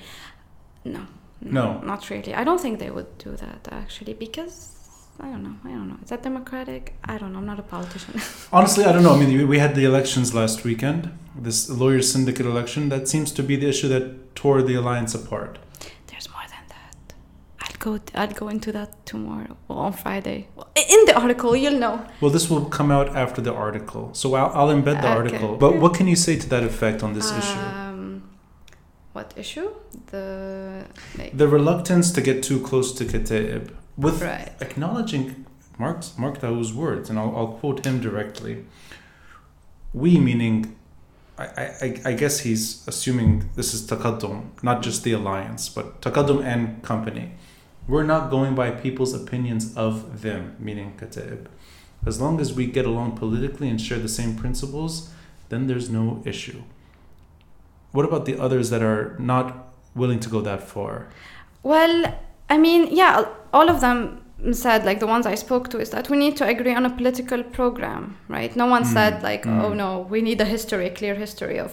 [0.86, 1.08] No,
[1.42, 1.52] no.
[1.52, 1.82] No.
[1.82, 2.36] Not really.
[2.36, 4.77] I don't think they would do that actually because
[5.20, 5.56] I don't know.
[5.66, 5.98] I don't know.
[6.04, 6.94] Is that democratic?
[7.04, 7.40] I don't know.
[7.40, 8.14] I'm not a politician.
[8.54, 9.16] Honestly, I don't know.
[9.16, 11.12] I mean, we- had the elections last weekend.
[11.36, 15.58] This lawyers syndicate election that seems to be the issue that tore the alliance apart.
[16.08, 17.14] There's more than that.
[17.62, 18.00] I'll go.
[18.16, 20.48] I'll go into that tomorrow or on Friday.
[20.56, 22.06] Well, in the article, you'll know.
[22.22, 25.20] Well, this will come out after the article, so I'll, I'll embed the Okay.
[25.22, 25.58] article.
[25.58, 27.60] But what can you say to that effect on this issue?
[27.60, 28.24] Um,
[29.14, 29.70] what issue?
[30.12, 30.86] The
[31.18, 34.52] like, The reluctance to get too close to Kataib, with right.
[34.62, 35.46] acknowledging
[35.78, 38.66] Mark's, Mark Daoud's words, and I'll, I'll quote him directly.
[39.94, 40.76] We, meaning,
[41.38, 46.44] I, I, I guess he's assuming this is Taqaddum, not just the alliance, but Taqaddum
[46.44, 47.34] and company.
[47.88, 51.48] We're not going by people's opinions of them, meaning Kataib.
[52.06, 55.12] As long as we get along politically and share the same principles,
[55.50, 56.64] then there's no issue.
[57.92, 61.08] What about the others that are not willing to go that far?
[61.64, 62.14] Well,
[62.50, 64.22] I mean, yeah, all of them
[64.54, 66.90] said, like the ones I spoke to, is that we need to agree on a
[66.90, 68.56] political program, right?
[68.56, 69.62] No one Mm, said, like, mm.
[69.64, 71.72] oh no, we need a history, a clear history of.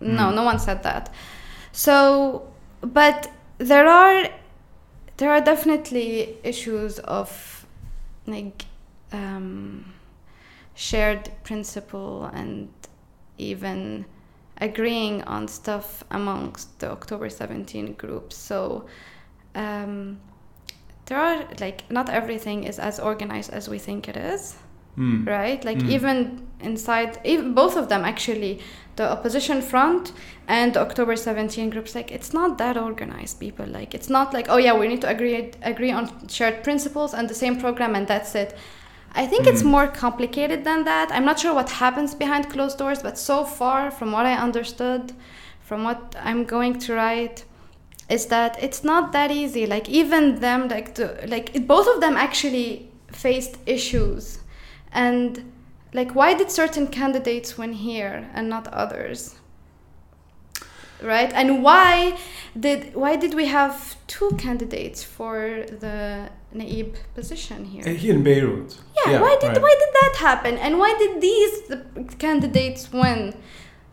[0.00, 0.34] No, Mm.
[0.34, 1.10] no one said that.
[1.72, 2.42] So,
[2.80, 4.28] but there are,
[5.16, 7.66] there are definitely issues of,
[8.26, 8.66] like,
[9.12, 9.84] um,
[10.74, 12.68] shared principle and
[13.38, 14.04] even
[14.60, 18.36] agreeing on stuff amongst the October 17 groups.
[18.36, 18.86] So
[19.54, 20.18] um,
[21.06, 24.56] there are like not everything is as organized as we think it is,
[24.96, 25.26] Mm.
[25.26, 25.64] right?
[25.64, 25.90] Like Mm.
[25.90, 28.60] even inside, even both of them actually,
[28.96, 30.12] the opposition front
[30.46, 33.40] and October 17 groups, like it's not that organized.
[33.40, 37.12] People like it's not like oh yeah we need to agree agree on shared principles
[37.14, 38.56] and the same program and that's it.
[39.16, 39.70] I think it's Mm.
[39.76, 41.10] more complicated than that.
[41.12, 45.12] I'm not sure what happens behind closed doors, but so far, from what I understood,
[45.60, 47.44] from what I'm going to write,
[48.08, 49.66] is that it's not that easy.
[49.66, 54.40] Like even them, like the, like it, both of them actually faced issues,
[54.92, 55.52] and
[55.92, 59.36] like why did certain candidates win here and not others?
[61.02, 62.18] Right, and why
[62.58, 67.82] did why did we have two candidates for the Naib position here?
[67.86, 68.78] Uh, here in Beirut.
[69.04, 69.62] Yeah, why did right.
[69.62, 70.56] why did that happen?
[70.56, 71.84] And why did these the
[72.18, 73.34] candidates win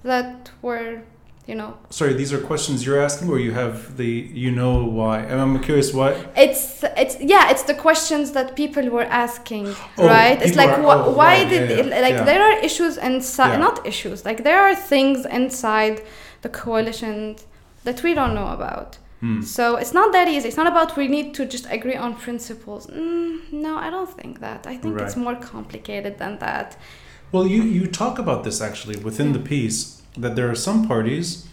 [0.04, 1.02] that were,
[1.51, 4.11] you know, Sorry, these are questions you're asking, or you have the
[4.43, 5.15] you know why?
[5.29, 6.09] And I'm curious why.
[6.45, 6.63] it's
[7.03, 9.65] it's yeah, it's the questions that people were asking,
[9.97, 10.37] Oh, right?
[10.45, 12.29] It's like are- wh- oh, why right, did yeah, it, like yeah.
[12.31, 13.67] there are issues inside Yeah.
[13.67, 15.95] not issues, like there are things inside
[16.45, 17.17] the coalition
[17.87, 18.89] that we don't know about.
[19.23, 19.41] Hmm.
[19.57, 20.45] So it's not that easy.
[20.49, 22.83] It's not about we need to just agree on principles.
[22.87, 23.33] Mm,
[23.65, 24.61] no, I don't think that.
[24.73, 26.67] I think it's more complicated than that.
[27.33, 31.47] Well, you you talk about this actually within the piece that there are some parties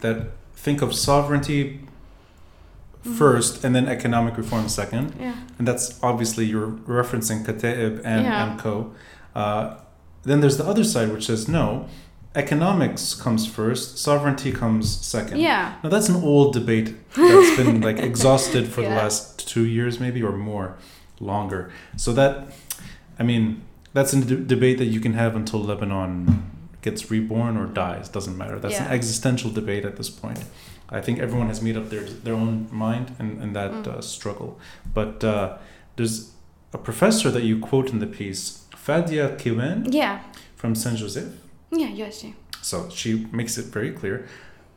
[0.00, 1.80] that think of sovereignty
[3.04, 3.14] Mm-hmm.
[3.14, 5.34] first and then economic reform second, Yeah.
[5.56, 8.50] and that's obviously you're referencing Kataib and, Yeah.
[8.50, 8.90] and co.
[9.36, 9.74] Uh,
[10.24, 11.86] then there's the other side which says no,
[12.34, 15.38] economics comes first, sovereignty comes second.
[15.40, 15.74] Yeah.
[15.84, 20.20] Now that's an old debate that's been like exhausted for the last two years, maybe
[20.20, 20.74] or more,
[21.20, 21.70] longer.
[21.96, 22.48] So that,
[23.18, 23.62] I mean,
[23.94, 26.50] that's a d- debate that you can have until Lebanon
[26.82, 28.08] gets reborn or dies.
[28.08, 28.58] Doesn't matter.
[28.58, 30.44] That's an existential debate at this point.
[30.90, 33.86] I think everyone has made up their their own mind in, in that Mm.
[33.86, 34.58] uh, struggle.
[34.94, 35.58] But uh,
[35.96, 36.32] there's
[36.72, 40.20] a professor that you quote in the piece, Fadia Kiwan Yeah.
[40.56, 41.32] from Saint Joseph.
[41.70, 42.32] Yeah, yes, yeah.
[42.62, 44.26] So she makes it very clear.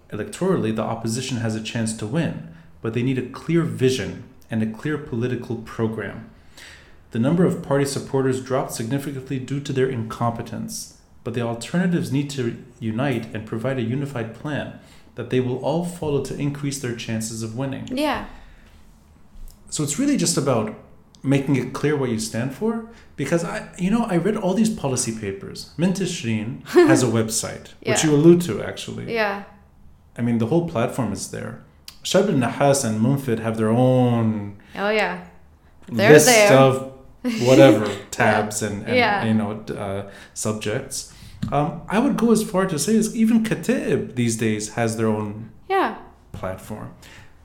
[0.10, 2.50] Electorally, the opposition has a chance to win,
[2.82, 6.30] but they need a clear vision and a clear political program.
[7.12, 10.91] The number of party supporters dropped significantly due to their incompetence,
[11.24, 14.80] but the alternatives need to unite and provide a unified plan
[15.16, 17.88] that they will all follow to increase their chances of winning.
[17.96, 18.26] Yeah.
[19.70, 20.76] So it's really just about
[21.24, 24.70] making it clear what you stand for because I you know I read all these
[24.70, 25.72] policy papers.
[25.78, 29.14] Minteshreen has a website which you allude to actually.
[29.14, 29.44] Yeah.
[30.18, 31.64] I mean the whole platform is there.
[32.04, 35.26] Charbel Nahas and Munfid have their own Oh, yeah.
[35.88, 36.54] They're list there.
[36.58, 36.91] of
[37.48, 39.26] whatever tabs and, and Yeah.
[39.26, 41.14] you know uh, subjects.
[41.52, 45.08] Um, I would go as far to say is even Kataib these days has their
[45.08, 45.96] own Yeah.
[46.34, 46.94] platform.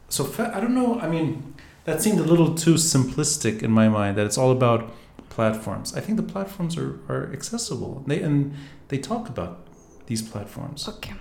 [0.09, 1.01] So I don't know.
[1.01, 4.17] I mean, that seemed a little too simplistic in my mind.
[4.17, 4.93] That it's all about
[5.29, 5.95] platforms.
[5.97, 8.03] I think the platforms are, are accessible.
[8.07, 8.55] They and
[8.89, 9.67] they talk about
[10.07, 10.89] these platforms.
[10.89, 11.15] Okay.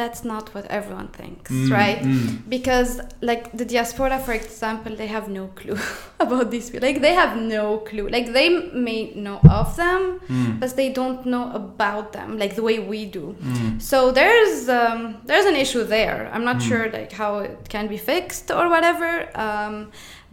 [0.00, 2.00] That's not what everyone thinks, Mm, right?
[2.02, 2.48] mm.
[2.56, 2.92] Because,
[3.30, 5.78] like, the diaspora, for example, they have no clue
[6.26, 6.86] about these people.
[6.88, 8.06] Like, they have no clue.
[8.16, 8.48] Like, they
[8.88, 10.02] may know of them,
[10.36, 10.52] Mm.
[10.60, 13.24] but they don't know about them, like the way we do.
[13.42, 13.80] Mm.
[13.90, 16.20] So there's um, there's an issue there.
[16.34, 16.68] I'm not Mm.
[16.68, 19.10] sure like how it can be fixed or whatever.
[19.46, 19.74] Um,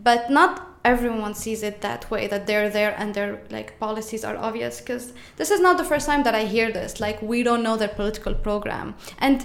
[0.09, 0.51] but not
[0.87, 2.27] everyone sees it that way.
[2.27, 4.79] That they're there and their like policies are obvious.
[4.79, 6.99] Because this is not the first time that I hear this.
[6.99, 8.95] Like we don't know their political program.
[9.19, 9.39] And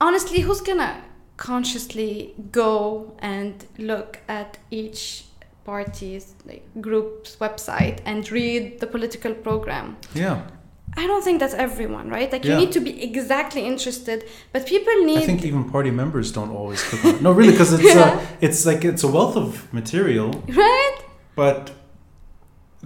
[0.00, 1.02] honestly, who's gonna
[1.36, 5.24] consciously go and look at each
[5.64, 9.96] party's like group's website and read the political program?
[10.14, 10.46] Yeah,
[11.02, 12.30] I don't think that's everyone, right?
[12.32, 12.52] Like Yeah.
[12.52, 14.18] you need to be exactly interested,
[14.52, 15.18] but people need.
[15.24, 17.22] I think even party members don't always click on it.
[17.22, 18.02] No, really, because it's Yeah.
[18.16, 20.30] uh, it's like it's a wealth of material,
[20.64, 20.96] right?
[21.34, 21.70] but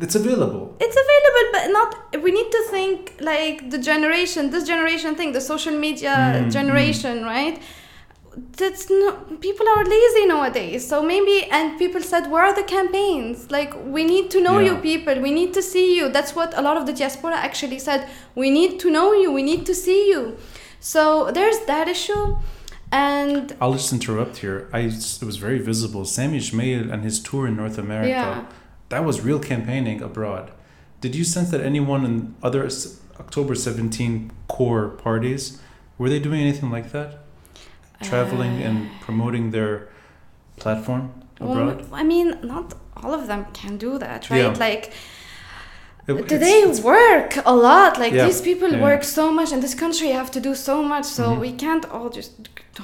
[0.04, 0.64] it's available.
[0.80, 2.22] It's available, but not.
[2.24, 7.14] We need to think like the generation, this generation thing, the social media Mm, generation,
[7.24, 7.56] right?
[8.56, 9.40] That's not.
[9.40, 11.44] People are lazy nowadays, so maybe.
[11.50, 13.50] And people said, "Where are the campaigns?
[13.50, 15.20] Like, we need to know you, people.
[15.20, 18.08] We need to see you." That's what a lot of the diaspora actually said.
[18.34, 19.32] We need to know you.
[19.32, 20.36] We need to see you.
[20.80, 22.36] So there's that issue,
[22.90, 24.68] and I'll just interrupt here.
[24.72, 26.04] I it was very visible.
[26.04, 28.08] Sami Gemayel and his tour in North America.
[28.08, 28.44] Yeah.
[28.88, 30.50] That was real campaigning abroad.
[31.00, 32.68] Did you sense that anyone in other
[33.18, 35.60] October 17 core parties
[35.98, 37.10] were they doing anything like that?
[38.02, 39.88] Traveling Uh, and promoting their
[40.56, 41.76] platform abroad?
[41.90, 44.38] Well, I mean, not all of them can do that, right?
[44.40, 44.66] Yeah.
[44.68, 44.92] Like,
[46.06, 47.98] It- do they work a lot?
[47.98, 48.82] Like, Yeah, these people yeah.
[48.88, 49.52] work so much.
[49.52, 51.04] In this country, have to do so much.
[51.04, 51.40] So Mhm.
[51.40, 52.32] we can't all just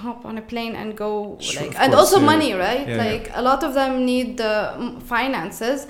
[0.05, 1.37] hop on a plane and go.
[1.41, 2.87] Sure, like, and course, also money, right?
[3.05, 5.87] Like, a lot of them need the mm, finances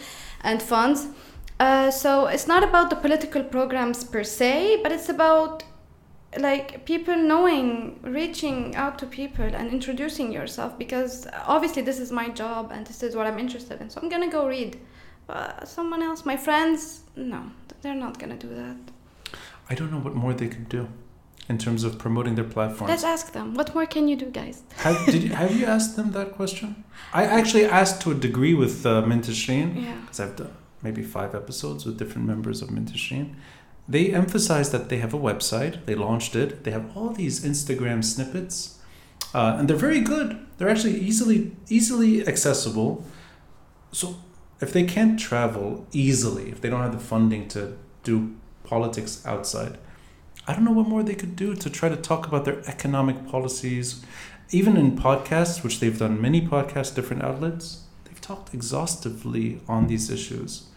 [0.49, 1.09] and funds.
[1.59, 5.63] Uh, so it's not about the political programs per se, but it's about
[6.39, 12.29] like people knowing reaching out to people and introducing yourself because obviously this is my
[12.29, 14.79] job and this is what i'm interested in so i'm gonna go read
[15.27, 17.43] but someone else my friends no
[17.83, 18.77] they're not gonna do that
[19.69, 20.89] I don't know what more they could do
[21.49, 24.63] in terms of promoting their platform let's ask them what more can you do guys
[24.77, 26.85] have, did you, have you asked them that question?
[27.13, 29.83] I actually asked to a degree with uh, Minteshreen.
[29.83, 33.35] yeah because I've done maybe five episodes with different members of Minteshreen.
[33.89, 38.03] They emphasize that they have a website, they launched it, they have all these Instagram
[38.05, 38.79] snippets,
[39.33, 40.45] uh, and they're very good.
[40.59, 43.05] They're actually easily easily accessible.
[43.93, 44.17] So
[44.61, 49.79] if they can't travel easily, if they don't have the funding to do politics outside,
[50.49, 53.27] I don't know what more they could do to try to talk about their economic
[53.27, 54.05] policies.
[54.51, 60.09] Even in podcasts, which they've done many podcasts, different outlets, they've talked exhaustively on these
[60.09, 60.69] issues.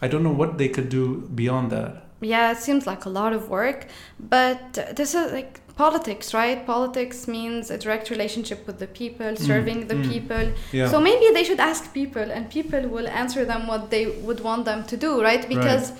[0.00, 2.03] I don't know what they could do beyond that.
[2.24, 3.86] Yeah it seems like a lot of work
[4.18, 9.88] but this is like politics right politics means a direct relationship with the people serving
[9.88, 10.08] the mm.
[10.08, 10.88] people Yeah.
[10.88, 14.64] So maybe they should ask people, and people will answer them what they would want
[14.64, 15.48] them to do, right?
[15.48, 15.92] Because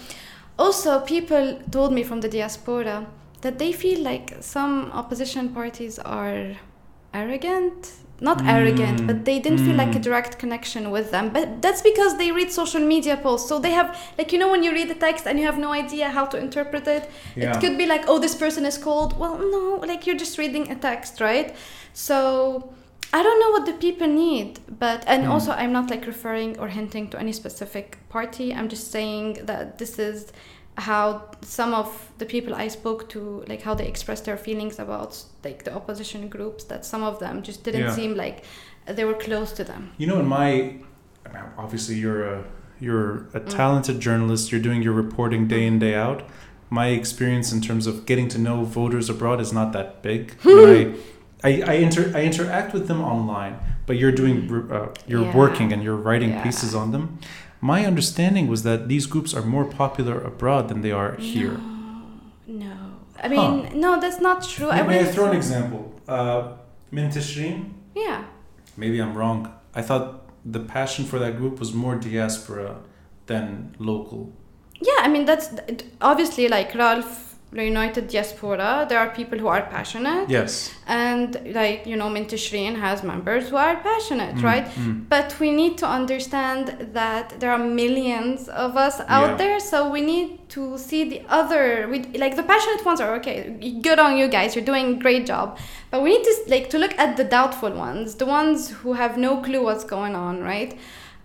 [0.58, 3.06] also people told me from the diaspora
[3.42, 6.56] that they feel like some opposition parties are
[7.12, 7.92] arrogant.
[8.28, 10.06] Not Mm, arrogant, but they didn't feel like a mm.
[10.08, 11.26] direct connection with them.
[11.36, 13.48] But that's because they read social media posts.
[13.50, 15.70] So they have, like, you know, when you read the text and you have no
[15.84, 17.04] idea how to interpret it,
[17.36, 17.52] yeah.
[17.52, 19.10] it could be like, oh, this person is cold.
[19.20, 21.48] Well, no, like you're just reading a text, right?
[21.92, 22.16] So
[23.18, 24.50] I don't know what the people need,
[24.84, 25.32] but and Hmm.
[25.32, 28.46] also I'm not like referring or hinting to any specific party.
[28.58, 30.32] I'm just saying that this is
[30.76, 35.22] how some of the people I spoke to, like how they expressed their feelings about
[35.44, 37.94] like the opposition groups, that some of them just didn't Yeah.
[37.94, 38.44] seem like
[38.86, 39.92] they were close to them.
[39.98, 40.74] You know, in my
[41.58, 42.44] obviously you're a
[42.80, 43.48] you're a Mm.
[43.48, 44.50] talented journalist.
[44.52, 46.22] You're doing your reporting day in day out.
[46.70, 50.34] My experience in terms of getting to know voters abroad is not that big.
[50.44, 50.92] I,
[51.44, 53.54] I, I, I inter I interact with them online,
[53.86, 54.36] but you're doing
[54.72, 55.36] uh, you're Yeah.
[55.36, 56.42] working and you're writing Yeah.
[56.42, 57.18] pieces on them.
[57.64, 61.56] My understanding was that these groups are more popular abroad than they are here.
[61.56, 62.02] No,
[62.46, 62.76] no.
[63.22, 64.68] I mean, no, that's not true.
[64.68, 65.82] I May, may I wouldn't throw an example?
[66.06, 66.40] Uh,
[66.92, 67.72] Minteshreen?
[67.94, 68.24] Yeah.
[68.76, 69.50] maybe I'm wrong.
[69.74, 70.06] I thought
[70.44, 72.80] the passion for that group was more diaspora
[73.30, 74.30] than local.
[74.88, 75.48] Yeah, I mean that's
[76.02, 77.23] obviously like Ralph
[77.62, 78.86] United Diaspora.
[78.88, 80.72] There are people who are passionate, Yes.
[80.86, 84.66] and like you know, Minteshreen has members who are passionate, Mm, right?
[84.66, 85.08] mm.
[85.08, 89.36] But we need to understand that there are millions of us out Yeah.
[89.36, 91.86] there, so we need to see the other.
[91.90, 93.38] We like the passionate ones are okay.
[93.82, 95.58] Good on you guys, you're doing a great job.
[95.90, 99.16] But we need to like to look at the doubtful ones, the ones who have
[99.16, 100.76] no clue what's going on, right?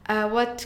[0.08, 0.66] Uh, what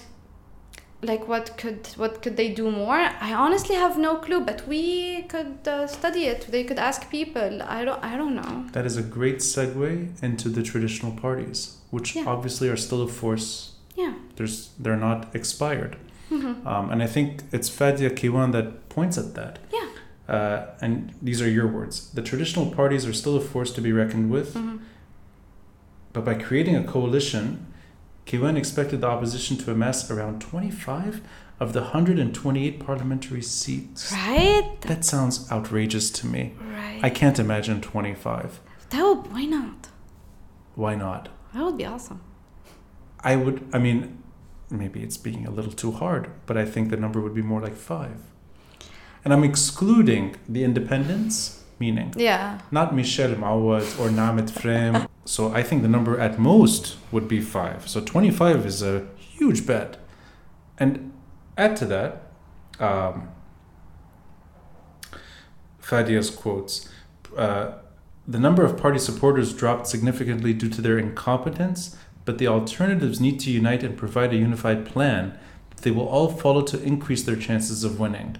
[1.03, 2.99] like what could what could they do more
[3.29, 7.61] i honestly have no clue but we could uh, study it they could ask people
[7.63, 11.59] i don't i don't know That is a great segue into the traditional parties,
[11.91, 12.25] which Yeah.
[12.33, 13.49] obviously are still a force.
[13.95, 15.93] yeah There's they're not expired,
[16.31, 16.67] mm-hmm.
[16.71, 19.53] um, and I think it's Fadia Kiwan that points at that.
[19.77, 19.89] Yeah.
[20.35, 20.95] Uh, and
[21.27, 21.95] these are your words.
[22.17, 24.77] The traditional parties are still a force to be reckoned with, mm-hmm.
[26.13, 27.45] but by creating a coalition,
[28.25, 31.21] Kiwan expected the opposition to amass around 25
[31.59, 34.11] of the 128 parliamentary seats.
[34.11, 36.53] right That sounds outrageous to me.
[36.59, 38.59] right I can't imagine 25.
[38.89, 39.89] that would why not
[40.75, 41.29] Why not?
[41.53, 42.21] that would be awesome
[43.25, 44.21] I would, I mean,
[44.69, 47.61] maybe it's being a little too hard, but I think the number would be more
[47.61, 48.17] like five.
[49.23, 55.07] And I'm excluding the independents, meaning yeah not Michel Moawad or Neemat Frem.
[55.25, 57.87] So I think the number at most would be five.
[57.87, 59.97] So 25 is a huge bet.
[60.77, 61.13] And
[61.57, 62.11] add to that,
[62.79, 63.29] um,
[65.81, 66.89] Fadia's quotes
[67.37, 67.73] uh,
[68.27, 73.39] the number of party supporters dropped significantly due to their incompetence, but the alternatives need
[73.41, 75.37] to unite and provide a unified plan
[75.71, 78.37] that they will all follow to increase their chances of winning.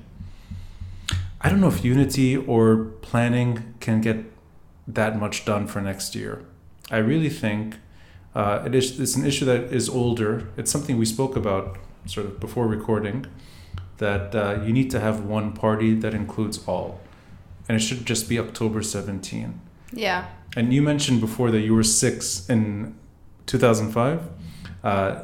[1.43, 4.31] I don't know if unity or planning can get
[4.87, 6.45] that much done for next year.
[6.89, 7.75] I really think
[8.33, 10.47] uh, it is, it's an issue that is older.
[10.55, 13.25] It's something we spoke about sort of before recording
[13.97, 17.01] that uh, you need to have one party that includes all.
[17.67, 19.59] And it should just be October 17.
[19.91, 22.95] yeah And you mentioned before that you were six in
[23.45, 24.21] 2005.
[24.83, 25.23] Uh,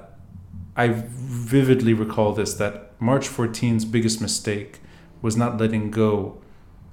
[0.76, 4.80] I vividly recall this that March 14's biggest mistake
[5.22, 6.42] was not letting go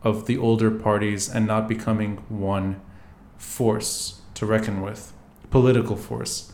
[0.03, 2.81] of the older parties and not becoming one
[3.37, 5.13] force to reckon with,
[5.51, 6.53] political force.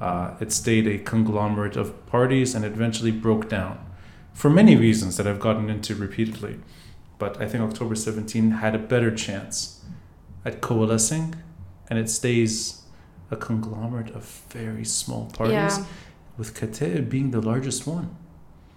[0.00, 3.78] Uh, it stayed a conglomerate of parties and eventually broke down
[4.32, 6.58] for many reasons that I've gotten into repeatedly.
[7.18, 9.84] But I think October 17 had a better chance
[10.44, 11.34] at coalescing,
[11.88, 12.82] and it stays
[13.30, 15.84] a conglomerate of very small parties, yeah
[16.40, 18.16] with Kataib being the largest one.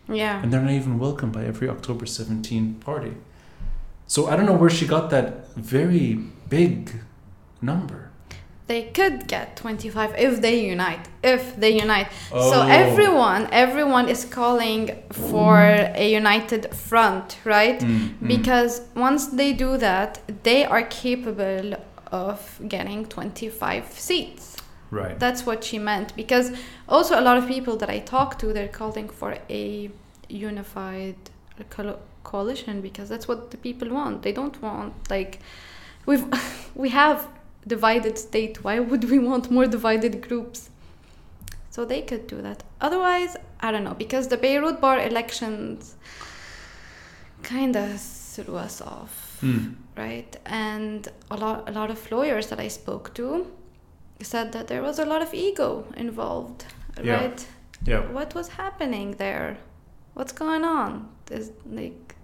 [0.08, 3.14] Yeah And they're not even welcomed by every October 17 party.
[4.08, 6.92] So I don't know where she got that very big
[7.62, 8.10] number.
[8.68, 12.68] they could get 25 if they unite if they unite so Oh.
[12.84, 15.58] everyone everyone is calling for
[16.04, 18.28] a united front right Mm, mm.
[18.28, 20.12] because once they do that
[20.44, 21.76] they are capable
[22.12, 24.53] of getting 25 seats
[24.94, 25.20] right.
[25.20, 26.48] that's what she meant because
[26.88, 29.90] also a lot of people that i talk to they're calling for a
[30.30, 31.16] unified
[32.24, 35.40] coalition because that's what the people want they don't want like
[36.06, 36.26] we've
[36.84, 37.28] we have
[37.66, 40.70] divided state why would we want more divided groups
[41.70, 45.96] so they could do that otherwise i don't know because the beirut bar elections
[47.44, 49.76] kind of threw us off Mm.
[49.98, 50.38] right?
[50.46, 53.46] And a lot, a lot of lawyers that I spoke to
[54.22, 56.66] said that there was a lot of ego involved,
[57.02, 57.16] Yeah.
[57.16, 57.48] right?
[57.86, 58.12] Yeah.
[58.12, 59.58] What was happening there?
[60.14, 61.10] What's going on?
[61.32, 62.16] Is like,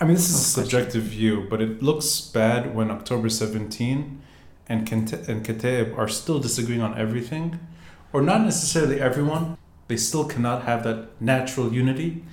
[0.00, 4.20] I mean, this is a subjective view, but it looks bad when October 17
[4.68, 7.58] and Kate- and Kataib are still disagreeing on everything,
[8.12, 9.56] or not necessarily everyone.
[9.88, 12.24] They still cannot have that natural unity,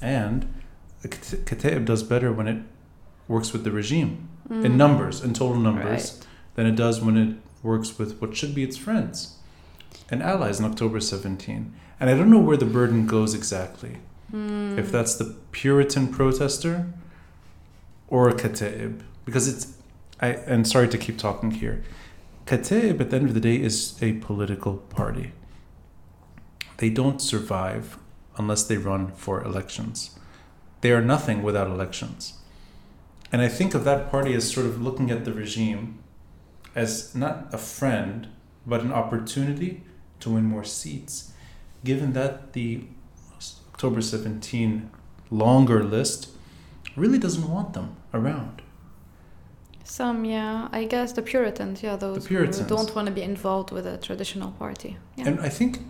[0.00, 0.46] and
[1.02, 2.62] Kate- Kataib does better when it
[3.28, 6.26] works with the regime in mm, numbers, in total numbers, right.
[6.54, 9.38] than it does when it works with what should be its friends
[10.10, 11.74] and allies in October 17.
[11.98, 13.98] And I don't know where the burden goes exactly.
[14.30, 14.76] Hmm.
[14.78, 16.86] if that's the Puritan protester
[18.08, 19.02] or Kataib.
[19.24, 19.76] Because it's,
[20.20, 21.84] I, and sorry to keep talking here,
[22.46, 25.32] Kataib at the end of the day is a political party.
[26.78, 27.96] They don't survive
[28.36, 30.18] unless they run for elections.
[30.80, 32.34] They are nothing without elections.
[33.30, 35.98] And I think of that party as sort of looking at the regime
[36.74, 38.28] as not a friend,
[38.66, 39.82] but an opportunity
[40.20, 41.32] to win more seats.
[41.84, 42.84] Given that the
[43.72, 44.90] October 17
[45.30, 46.28] longer list
[46.96, 48.62] really doesn't want them around.
[49.84, 50.68] Some, yeah.
[50.72, 52.58] I guess the Puritans, yeah, those Puritans.
[52.60, 54.96] who don't want to be involved with a traditional party.
[55.16, 55.28] Yeah.
[55.28, 55.80] And I think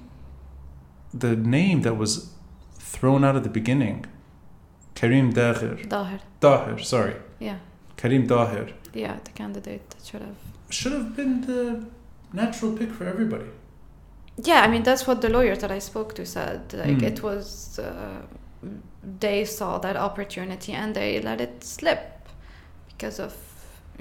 [1.13, 2.31] the name that was
[2.75, 4.07] thrown out at the beginning,
[4.95, 6.21] Karim Dahir, Dahir.
[6.41, 7.59] Dahir, sorry, Yeah.
[7.97, 10.37] Karim Dahir, Yeah, the candidate that should have.
[10.71, 11.85] should have been the
[12.33, 13.47] natural pick for everybody.
[14.37, 16.73] Yeah, I mean, that's what the lawyers that I spoke to said.
[16.73, 17.05] Like, Hmm.
[17.05, 17.79] it was.
[17.79, 18.23] Uh,
[19.21, 22.27] they saw that opportunity and they let it slip
[22.89, 23.35] because of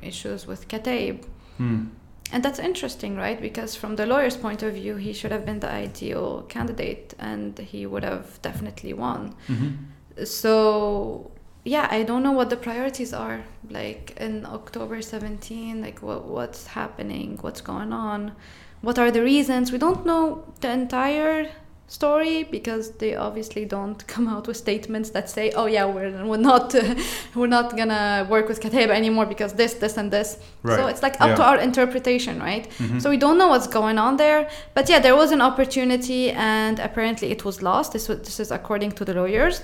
[0.02, 1.26] issues with Kataib.
[1.58, 1.86] Hmm.
[2.32, 3.40] And that's interesting, right?
[3.40, 7.60] Because from the lawyer's point of view, he should have been the ideal candidate and
[7.60, 9.36] he would have definitely won.
[9.48, 10.26] Mhm.
[10.26, 11.30] So,
[11.66, 13.44] yeah, I don't know what the priorities are.
[13.70, 18.34] Like in October 17, like what, what's happening, what's going on,
[18.82, 19.72] what are the reasons.
[19.72, 21.50] We don't know the entire
[21.88, 26.38] story because they obviously don't come out with statements that say, "Oh yeah, we're we're
[26.38, 26.96] not uh,
[27.36, 30.78] we're not gonna work with Kataib anymore because this, this, and this." Right.
[30.78, 32.68] So it's like up to our interpretation, right?
[32.80, 33.02] Mhm.
[33.02, 34.50] So we don't know what's going on there.
[34.74, 37.94] But yeah, there was an opportunity, and apparently it was lost.
[37.94, 39.62] This was, this is according to the lawyers.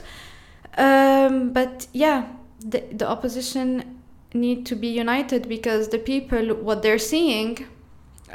[0.80, 2.28] Um, but yeah,
[2.60, 4.00] the the opposition
[4.34, 7.66] need to be united because the people what they're seeing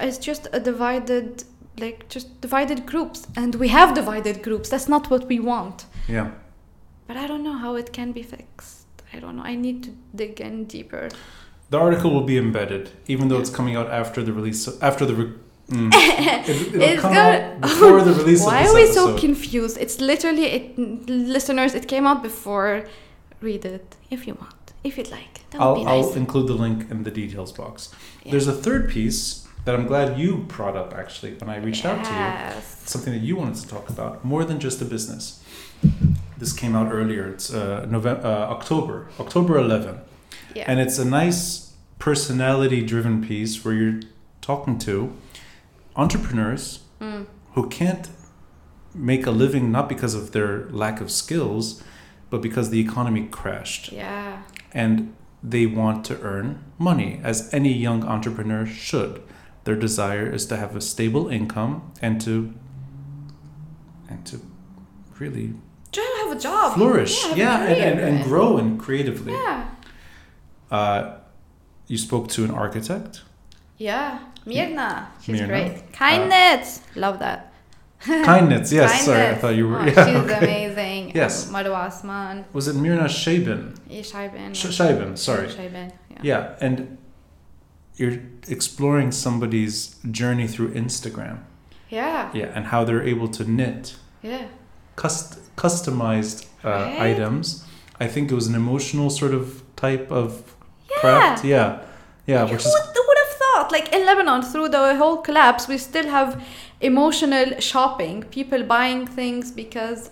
[0.00, 1.44] is just a divided
[1.78, 6.30] like just divided groups and we have divided groups that's not what we want yeah.
[7.06, 9.90] but i don't know how it can be fixed i don't know i need to
[10.14, 11.08] dig in deeper
[11.70, 14.68] The article will be embedded, even though it's coming out after the release.
[14.80, 15.14] After the.
[15.14, 15.32] Re-
[15.68, 15.90] mm.
[15.94, 19.76] it, It's gonna- before the release Why are we so confused?
[19.78, 22.84] It's literally, it, listeners, it came out before.
[23.40, 25.34] Read it if you want, if you'd like.
[25.50, 26.06] That would I'll, be nice.
[26.06, 27.94] I'll include the link in the details box.
[28.24, 28.30] Yeah.
[28.32, 32.04] There's a third piece that I'm glad you brought up actually when I reached out
[32.04, 32.16] to you.
[32.16, 32.82] Yes.
[32.86, 35.42] Something that you wanted to talk about more than just a business.
[36.38, 37.28] This came out earlier.
[37.28, 40.00] It's uh, November, uh, October, October 11,
[40.54, 40.64] Yeah.
[40.66, 44.00] and it's a nice personality-driven piece where you're
[44.40, 45.12] talking to
[45.96, 47.26] entrepreneurs Mm.
[47.54, 48.08] who can't
[48.94, 51.82] make a living not because of their lack of skills,
[52.30, 54.42] but because the economy crashed Yeah.
[54.72, 59.20] and they want to earn money, as any young entrepreneur should.
[59.64, 62.52] Their desire is to have a stable income and to
[64.08, 64.40] and to
[65.18, 65.54] really
[65.92, 66.74] Try to have a job.
[66.74, 69.32] flourish, a yeah, and, and, and grow and creatively.
[69.32, 69.64] Yeah.
[70.70, 71.16] Uh,
[71.88, 73.22] you spoke to an architect.
[73.78, 74.18] Yeah.
[74.46, 75.06] Mirna.
[75.22, 75.46] She's Mirna.
[75.48, 75.92] great.
[75.92, 76.80] Kindness.
[76.96, 77.52] Love that.
[78.04, 79.04] Kindness, yes.
[79.06, 79.78] Sorry, I thought you were.
[79.80, 80.38] Oh, yeah, she's okay.
[80.38, 81.12] amazing.
[81.20, 81.48] Yes.
[81.50, 82.44] Marwa Asman.
[82.52, 83.74] Was it Mirna Shaban?
[83.88, 84.54] Shaiban.
[84.54, 85.48] Sh- Shaiban, sorry.
[85.48, 85.92] Shaiban.
[86.10, 86.18] Yeah.
[86.22, 86.98] Yeah, and
[87.96, 88.18] you're
[88.48, 91.38] exploring somebody's journey through Instagram.
[91.88, 92.30] Yeah.
[92.34, 94.46] Yeah, and how they're able to knit Yeah.
[94.96, 97.00] cust- customized uh, Right?
[97.12, 97.64] items.
[98.00, 100.54] I think it was an emotional sort of type of
[100.90, 101.00] Yeah.
[101.00, 101.44] craft.
[101.44, 101.78] Yeah,
[102.26, 102.74] yeah, which is
[103.64, 103.72] thought?
[103.72, 106.42] Like in Lebanon, through the whole collapse, we still have
[106.80, 108.22] emotional shopping.
[108.24, 110.10] People buying things because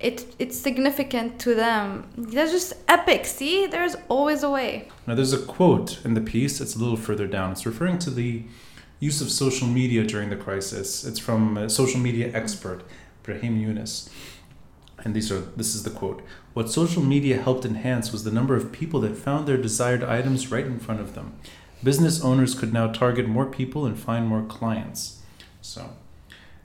[0.00, 2.06] it it's significant to them.
[2.16, 3.26] They're just epic.
[3.26, 4.88] See, there's always a way.
[5.06, 5.14] now.
[5.14, 6.60] There's a quote in the piece.
[6.60, 7.52] It's a little further down.
[7.52, 8.44] It's referring to the
[9.00, 11.04] use of social media during the crisis.
[11.04, 12.82] It's from a social media expert
[13.22, 14.10] Brahim Yunus,
[15.02, 16.22] and these are this is the quote.
[16.54, 20.52] What social media helped enhance was the number of people that found their desired items
[20.52, 21.32] right in front of them.
[21.84, 25.20] Business owners could now target more people and find more clients.
[25.60, 25.90] So,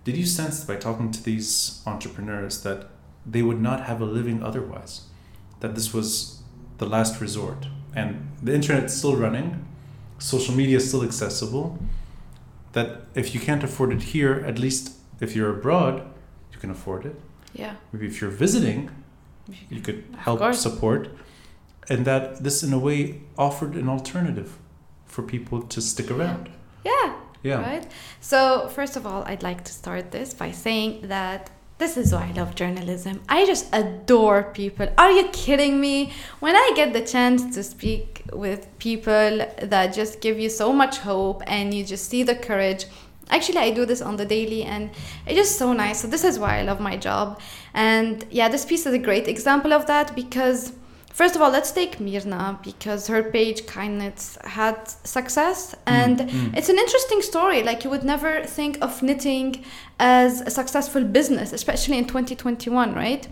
[0.06, 2.88] did you sense by talking to these entrepreneurs that
[3.26, 5.02] they would not have a living otherwise?
[5.60, 6.42] That this was
[6.78, 7.68] the last resort?
[7.94, 9.66] And the internet's still running,
[10.20, 11.78] social media is still accessible.
[12.72, 16.02] That if you can't afford it here, at least if you're abroad,
[16.54, 17.20] you can afford it.
[17.54, 17.76] Yeah.
[17.92, 18.90] Maybe if you're visiting,
[19.70, 21.10] you could help support.
[21.90, 24.58] And that this, in a way, offered an alternative
[25.10, 26.50] for people to stick around.
[26.86, 27.16] Yeah.
[27.44, 27.62] Yeah.
[27.62, 27.92] Right?
[28.22, 32.30] So, first of all, I'd like to start this by saying that this is why
[32.30, 33.22] I love journalism.
[33.30, 34.90] I just adore people.
[34.98, 36.12] Are you kidding me?
[36.40, 40.98] When I get the chance to speak with people that just give you so much
[40.98, 42.86] hope and you just see the courage
[43.32, 44.90] Actually, I do this on the daily, and
[45.28, 46.02] it's just so nice.
[46.02, 47.40] So this is why I love my job,
[47.74, 50.74] and yeah, this piece is a great example of that because.
[51.20, 56.56] First of all, let's take Mirna because her page Kindness had success, and mm.
[56.56, 57.62] it's an interesting story.
[57.62, 59.66] Like you would never think of knitting
[60.00, 63.28] as a successful business, especially in 2021, right?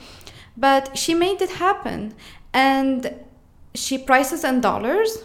[0.57, 2.13] But she made it happen,
[2.51, 3.13] and
[3.73, 5.23] she prices in dollars.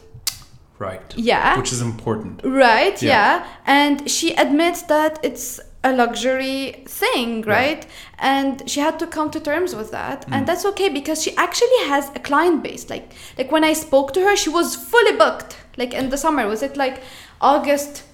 [0.79, 1.17] Right.
[1.17, 1.59] Yeah.
[1.59, 2.43] Which is important.
[2.45, 3.11] Right, Yeah.
[3.11, 3.47] yeah.
[3.67, 7.87] And she admits that it's a luxury thing, right?
[8.19, 10.27] And she had to come to terms with that.
[10.27, 10.33] Mm.
[10.33, 12.89] And that's okay because she actually has a client base.
[12.89, 15.57] Like like when I spoke to her, she was fully booked.
[15.77, 17.03] Like in the summer, was it like
[17.41, 18.05] August?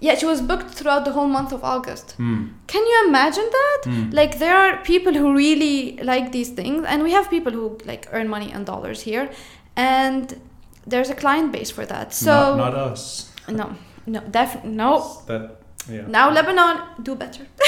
[0.00, 2.14] Yeah, she was booked throughout the whole month of August.
[2.18, 2.52] Mm.
[2.66, 3.80] Can you imagine that?
[3.84, 4.14] Mm.
[4.14, 8.08] Like there are people who really like these things, and we have people who like
[8.12, 9.30] earn money in dollars here,
[9.76, 10.40] and
[10.86, 12.14] there's a client base for that.
[12.14, 13.30] So not, not us.
[13.48, 13.76] no,
[14.06, 15.22] no, definitely no.
[15.26, 16.06] That yeah.
[16.08, 17.46] Now Lebanon, do better.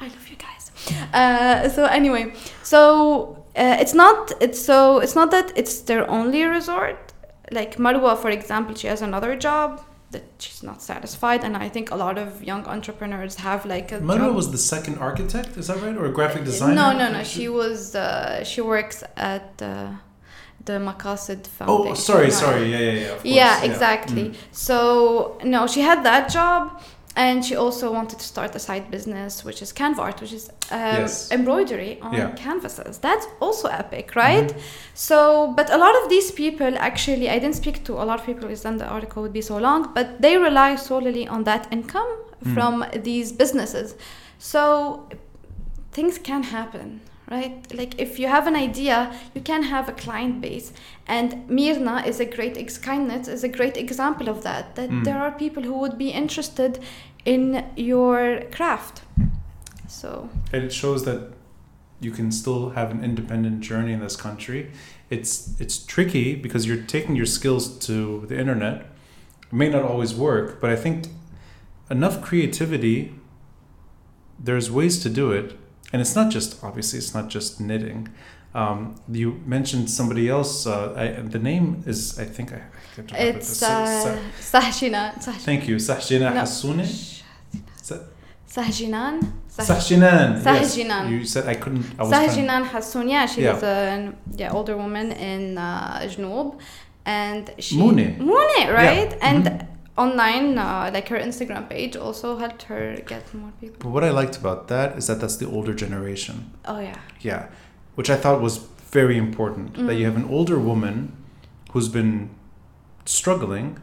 [0.00, 0.70] I love you guys.
[1.12, 6.44] Uh, so anyway, so uh, it's not it's so it's not that it's their only
[6.44, 7.12] resort.
[7.50, 11.90] Like Marwa, for example, she has another job that she's not satisfied, and I think
[11.90, 14.34] a lot of young entrepreneurs have like a Marwa job.
[14.36, 15.96] was the second architect, is that right?
[15.96, 16.74] Or a graphic designer?
[16.74, 17.24] No, no, no.
[17.24, 19.92] She was uh, she works at uh,
[20.64, 21.92] the Maqasid Foundation.
[21.92, 22.32] Oh, sorry, right?
[22.32, 22.70] sorry.
[22.70, 23.08] Yeah, yeah, yeah.
[23.10, 23.24] Course.
[23.24, 24.24] Yeah, exactly.
[24.30, 24.34] Mm.
[24.52, 26.80] So no, she had that job,
[27.16, 30.50] and she also wanted to start a side business, which is Canva art, which is
[30.70, 31.30] um, Yes.
[31.32, 32.26] embroidery on Yeah.
[32.26, 32.36] Mm-hmm.
[32.36, 32.98] canvases.
[32.98, 34.54] That's also epic, right?
[34.94, 38.26] So, but a lot of these people actually, I didn't speak to a lot of
[38.26, 41.66] people because then the article would be so long, but they rely solely on that
[41.72, 42.10] income
[42.44, 42.54] Mm.
[42.54, 43.96] from these businesses.
[44.38, 45.08] So
[45.90, 47.00] things can happen,
[47.30, 47.66] right?
[47.74, 50.72] Like if you have an idea, you can have a client base.
[51.06, 54.74] And Mirna is a great ex kindness is a great example of that.
[54.76, 55.04] That Mm.
[55.04, 56.78] there are people who would be interested
[57.24, 59.02] in your craft.
[59.88, 61.20] So And it shows that
[62.00, 64.70] you can still have an independent journey in this country.
[65.10, 68.76] It's it's tricky because you're taking your skills to the internet.
[69.50, 71.08] It may not always work, but I think
[71.90, 73.12] enough creativity.
[74.38, 75.56] There's ways to do it,
[75.92, 78.08] and it's not just obviously it's not just knitting.
[78.54, 80.66] Um, you mentioned somebody else.
[80.66, 82.60] Uh, I, the name is I think I, I
[82.96, 83.58] to remember it's this.
[83.58, 85.12] Sa- uh, Sahjinan.
[85.44, 86.40] Thank you, Sahjina No.
[86.40, 86.86] Hassoune.
[87.82, 88.00] Sa-
[88.48, 89.20] Sahjinan.
[89.48, 90.44] Sah- Sahjinan.
[90.44, 90.76] yes.
[91.10, 91.84] You said I couldn't.
[91.98, 93.52] I was Sahjinan Hassoun, yeah, she Yeah.
[93.54, 96.58] was a yeah, older woman in uh, Jnoub.
[97.04, 97.76] And she.
[97.78, 98.16] Moune.
[98.18, 99.10] Moune, right?
[99.10, 99.28] Yeah.
[99.30, 99.66] And Mhm.
[99.98, 103.76] Online, uh, like her Instagram page also helped her get more people.
[103.80, 106.52] But what I liked about that is that that's the older generation.
[106.64, 107.00] Oh, yeah.
[107.20, 107.48] Yeah.
[107.96, 108.58] Which I thought was
[108.92, 109.74] very important.
[109.86, 111.12] That you have an older woman
[111.72, 112.30] who's been
[113.04, 113.78] struggling,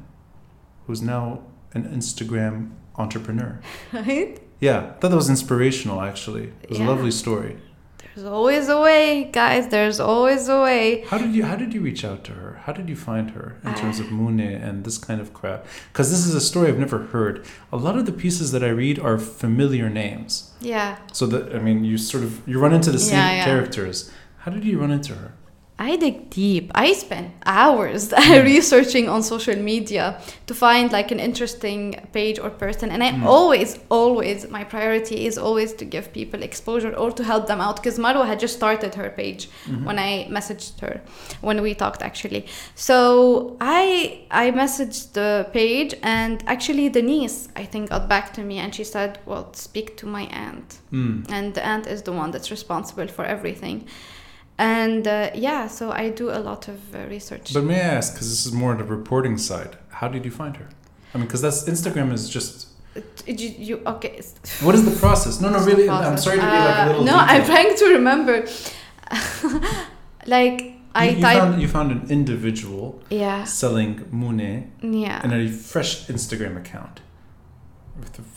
[0.88, 1.42] who's now
[1.74, 3.60] an Instagram entrepreneur.
[3.94, 4.40] Right?
[4.62, 6.54] Yeah, I thought that was inspirational actually.
[6.64, 6.88] It was Yeah.
[6.88, 7.58] a lovely story.
[8.16, 9.68] There's always a way, guys.
[9.68, 11.04] There's always a way.
[11.10, 12.62] How did you how did you reach out to her?
[12.66, 15.66] How did you find her in terms Uh, of Moune and this kind of crap?
[15.92, 17.44] Because this is a story I've never heard.
[17.74, 20.52] A lot of the pieces that I read are familiar names.
[20.62, 20.96] Yeah.
[21.12, 23.46] So that I mean, you sort of you run into the same Yeah, yeah.
[23.46, 24.10] characters.
[24.44, 25.34] How did you run into her?
[25.78, 26.72] I dig deep.
[26.74, 32.92] I spent hours researching on social media to find like an interesting page or person.
[32.92, 33.26] And I Mm.
[33.26, 37.76] always, always, my priority is always to give people exposure or to help them out.
[37.76, 39.86] Because Marwa had just started her page Mm-hmm.
[39.86, 41.02] when I messaged her,
[41.42, 42.46] when we talked actually.
[42.76, 48.60] So I I messaged the page and actually Denise, I think, got back to me
[48.60, 51.26] and she said, well, speak to my aunt Mm.
[51.36, 53.78] and the aunt is the one that's responsible for everything
[54.58, 58.14] and uh, yeah so i do a lot of uh, research But may I ask,
[58.14, 60.68] because this is more the reporting side, how did you find her?
[61.14, 62.68] I mean, because that's Instagram is just.
[63.28, 64.22] You, you okay
[64.66, 65.42] What is the process?
[65.42, 65.90] No, no, What's really.
[65.90, 67.04] I'm sorry to be like a Uh, little.
[67.12, 68.36] no i'm trying to remember
[70.36, 70.58] like
[70.96, 76.08] i you, you found you found an individual yeah selling Moune yeah and a fresh
[76.08, 77.02] Instagram account,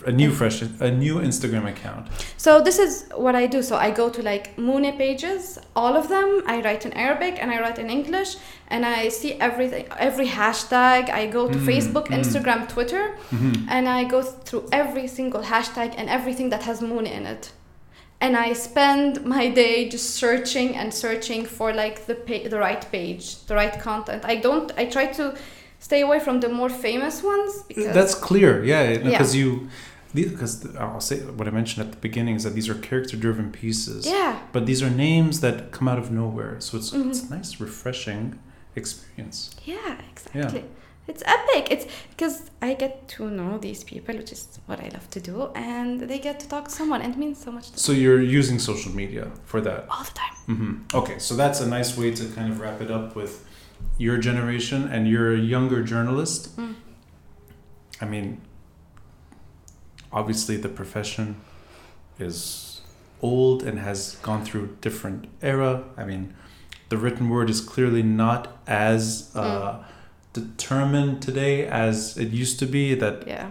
[0.06, 2.08] a, a new fresh a new Instagram account.
[2.36, 3.62] So this is what I do.
[3.62, 6.42] So I go to like Moune pages, all of them.
[6.46, 8.36] I write in Arabic and I write in English,
[8.68, 11.10] and I see everything, every hashtag.
[11.10, 12.18] I go to Mm, Facebook, mm.
[12.20, 13.66] Instagram, Twitter, Mhm.
[13.68, 17.50] and I go through every single hashtag and everything that has Moune in it.
[18.20, 22.84] And I spend my day just searching and searching for like the pa- the right
[22.90, 24.24] page, the right content.
[24.24, 24.72] I don't.
[24.76, 25.34] I try to
[25.78, 28.98] stay away from the more famous ones because That's clear, yeah, Yeah.
[29.04, 29.68] because you.
[30.14, 34.06] Because I'll say what I mentioned at the beginning is that these are character-driven pieces,
[34.06, 34.38] yeah.
[34.54, 36.56] but these are names that come out of nowhere.
[36.60, 37.10] So it's Mhm.
[37.10, 38.38] it's a nice, refreshing
[38.74, 39.50] experience.
[39.64, 40.60] Yeah, exactly.
[40.60, 40.74] Yeah.
[41.12, 41.64] it's epic.
[41.74, 45.36] It's because I get to know these people, which is what I love to do,
[45.54, 48.20] and they get to talk to someone, and it means so much to So you're
[48.40, 49.80] using social media for that.
[49.92, 50.36] all the time.
[50.52, 53.32] hmm Okay, so that's a nice way to kind of wrap it up with
[53.98, 56.56] your generation and you're a younger journalist.
[56.56, 56.74] Mm.
[58.00, 58.40] I mean,
[60.12, 61.36] obviously the profession
[62.18, 62.80] is
[63.20, 65.84] old and has gone through different era.
[65.96, 66.34] I mean,
[66.88, 69.82] the written word is clearly not as uh,
[70.32, 72.94] determined today as it used to be.
[72.94, 73.50] That Yeah.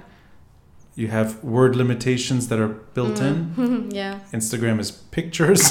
[0.95, 3.53] you have word limitations that are built in.
[3.57, 3.91] in.
[4.01, 4.19] yeah.
[4.31, 5.61] Instagram is pictures.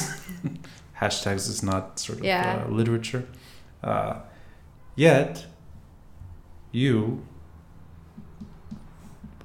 [1.01, 2.65] Hashtags is not sort of Yeah.
[2.67, 3.25] uh, literature.
[3.83, 4.21] Uh,
[4.97, 5.47] yet,
[6.73, 7.25] you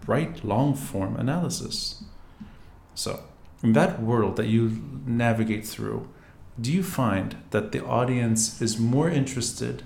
[0.07, 2.03] write long form analysis.
[2.95, 3.23] So,
[3.63, 6.09] in that world that you navigate through,
[6.59, 9.83] do you find that the audience is more interested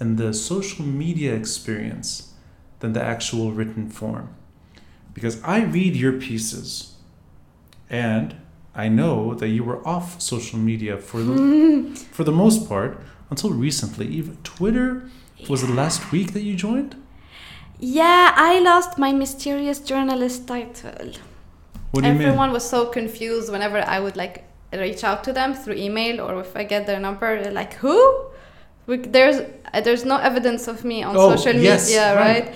[0.00, 2.32] in the social media experience
[2.80, 4.34] than the actual written form?
[5.12, 6.94] Because I read your pieces
[7.88, 8.36] and
[8.74, 13.50] I know that you were off social media for the, for the most part until
[13.50, 14.06] recently.
[14.08, 15.08] Even Twitter
[15.48, 16.96] was it last week that you joined?
[17.78, 21.12] Yeah, I lost my mysterious journalist title.
[21.92, 22.52] What do you Everyone mean?
[22.52, 26.54] was so confused whenever I would like reach out to them through email or if
[26.56, 28.26] I get their number, they're like, "Who?"
[28.86, 29.36] We, there's
[29.72, 32.44] uh, there's no evidence of me on Oh, social yes, media, right.
[32.46, 32.54] right?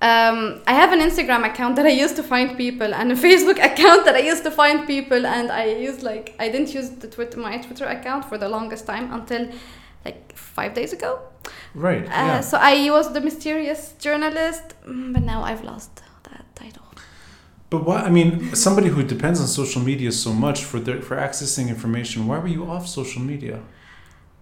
[0.00, 3.62] Um, I have an Instagram account that I used to find people and a Facebook
[3.72, 7.08] account that I used to find people, and I used like I didn't use the
[7.08, 9.48] Twitter my Twitter account for the longest time until
[10.58, 11.20] five days ago.
[11.74, 12.04] Right.
[12.04, 12.40] Uh, yeah.
[12.40, 16.86] So I was the mysterious journalist, mm, but now I've lost that title.
[17.70, 18.02] But why?
[18.02, 22.26] I mean, somebody who depends on social media so much for their, for accessing information.
[22.26, 23.60] Why were you off social media?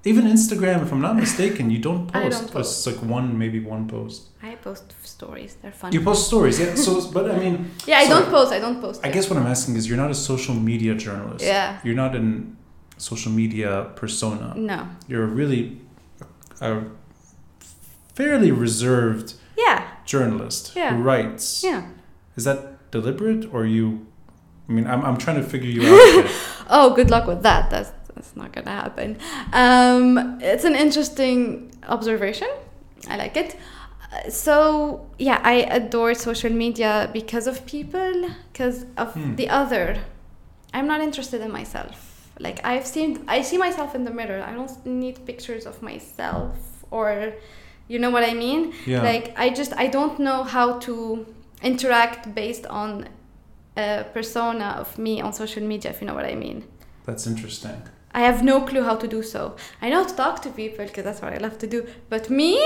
[0.02, 2.40] Even Instagram, if I'm not mistaken, you don't I post.
[2.40, 2.68] don't post.
[2.78, 4.28] It's like one, maybe one post.
[4.42, 5.92] I post stories; they're fun.
[5.92, 6.74] You post stories, yeah.
[6.74, 8.22] So, but I mean, yeah, I sorry.
[8.22, 8.52] don't post.
[8.52, 9.04] I don't post.
[9.04, 9.14] I yeah.
[9.14, 11.44] guess what I'm asking is, you're not a social media journalist.
[11.44, 11.78] Yeah.
[11.84, 12.56] You're not an
[12.96, 14.54] social media persona.
[14.56, 14.88] No.
[15.08, 15.80] You're a really
[16.60, 16.82] a
[18.14, 19.82] fairly reserved Yeah.
[20.04, 20.94] journalist Yeah.
[20.96, 21.62] who writes.
[21.64, 21.82] Yeah.
[22.36, 24.06] Is that deliberate or you?
[24.68, 26.30] I mean, I'm, I'm trying to figure you out.
[26.72, 27.68] Oh, good luck with that.
[27.70, 29.16] That's that's not gonna happen.
[29.52, 32.48] Um, it's an interesting observation.
[33.08, 33.56] I like it.
[34.12, 39.34] Uh, So yeah, I adore social media because of people, because of Hmm.
[39.34, 39.96] the other.
[40.72, 42.09] I'm not interested in myself.
[42.40, 44.42] Like I've seen, I see myself in the mirror.
[44.42, 46.56] I don't need pictures of myself,
[46.90, 47.34] or
[47.86, 48.72] you know what I mean.
[48.86, 49.02] Yeah.
[49.02, 51.26] Like I just I don't know how to
[51.62, 53.08] interact based on
[53.76, 56.64] a persona of me on social media, if you know what I mean.
[57.04, 57.82] That's interesting.
[58.12, 59.56] I have no clue how to do so.
[59.82, 61.86] I know to talk to people because that's what I love to do.
[62.08, 62.60] But me,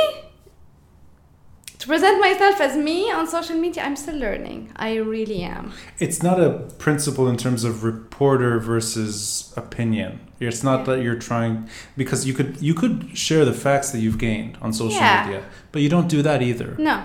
[1.85, 4.73] to present myself as me on social media, I'm still learning.
[4.77, 5.73] I really am.
[5.99, 10.21] It's not a principle in terms of reporter versus opinion.
[10.41, 10.85] It's not Yeah.
[10.97, 14.73] that you're trying because you could you could share the facts that you've gained on
[14.73, 15.25] social Yeah.
[15.27, 16.75] media, but you don't do that either.
[16.79, 16.97] No,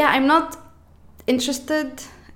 [0.00, 0.56] yeah, I'm not
[1.26, 1.90] interested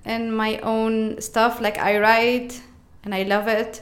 [0.05, 1.59] in my own stuff.
[1.65, 2.61] Like I write
[3.03, 3.81] and I love it,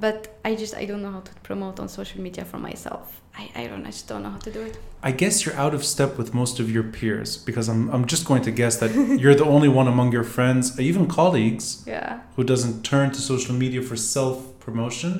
[0.00, 3.06] but I just I don't know how to promote on social media for myself.
[3.40, 4.74] I, I don't I just don't know how to do it.
[5.02, 8.24] I guess you're out of step with most of your peers because I'm I'm just
[8.30, 8.90] going to guess that
[9.22, 13.54] you're the only one among your friends, even colleagues, Yeah, who doesn't turn to social
[13.64, 15.12] media for self promotion.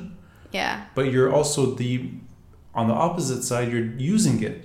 [0.59, 1.91] yeah, But you're also the
[2.79, 3.65] on the opposite side.
[3.73, 4.57] You're using it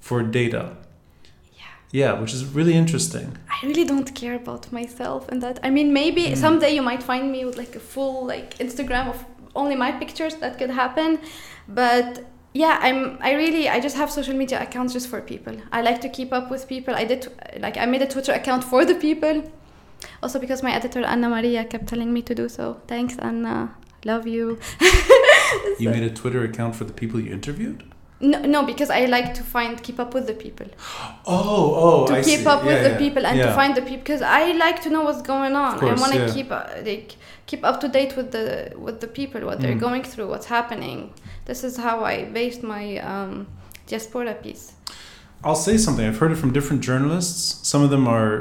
[0.00, 0.62] for data.
[1.60, 1.74] yeah.
[2.00, 3.26] Yeah, which is really interesting.
[3.56, 5.56] I really don't care about myself and that.
[5.66, 6.36] I mean, maybe Mm.
[6.36, 9.18] someday you might find me with like a full like Instagram of
[9.54, 10.34] only my pictures.
[10.36, 11.18] That could happen,
[11.68, 12.24] but
[12.54, 13.18] yeah, I'm.
[13.20, 13.68] I really.
[13.68, 15.56] I just have social media accounts just for people.
[15.72, 16.94] I like to keep up with people.
[16.94, 17.28] I did
[17.58, 19.50] like I made a Twitter account for the people.
[20.22, 22.80] Also because my editor Anna Maria kept telling me to do so.
[22.86, 23.74] Thanks, Anna.
[24.04, 24.58] Love you.
[25.78, 27.91] You made a Twitter account for the people you interviewed.
[28.22, 30.66] No, no, because I like to find keep up with the people.
[31.26, 32.46] Oh, oh, to I keep see.
[32.46, 33.46] up with Yeah, the people and Yeah.
[33.46, 35.78] to find the people because I like to know what's going on.
[35.78, 36.34] course, I want to yeah.
[36.36, 37.16] keep uh, like
[37.46, 39.86] keep up to date with the with the people, what they're Mm.
[39.88, 40.98] going through, what's happening.
[41.48, 43.46] This is how I based my um,
[43.88, 44.64] diaspora piece.
[45.44, 46.06] I'll say something.
[46.06, 47.68] I've heard it from different journalists.
[47.68, 48.32] Some of them are,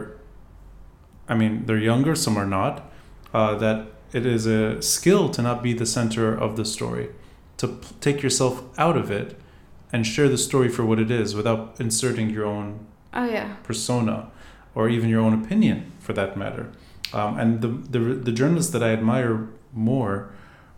[1.27, 2.13] I mean, they're younger.
[2.15, 2.91] Some are not.
[3.33, 7.09] Uh, that it is a skill to not be the center of the story,
[7.57, 9.39] to p- take yourself out of it,
[9.93, 14.29] and share the story for what it is without inserting your own Oh yeah, persona
[14.75, 16.71] or even your own opinion for that matter.
[17.13, 20.31] Um, and the, the the journalists that I admire more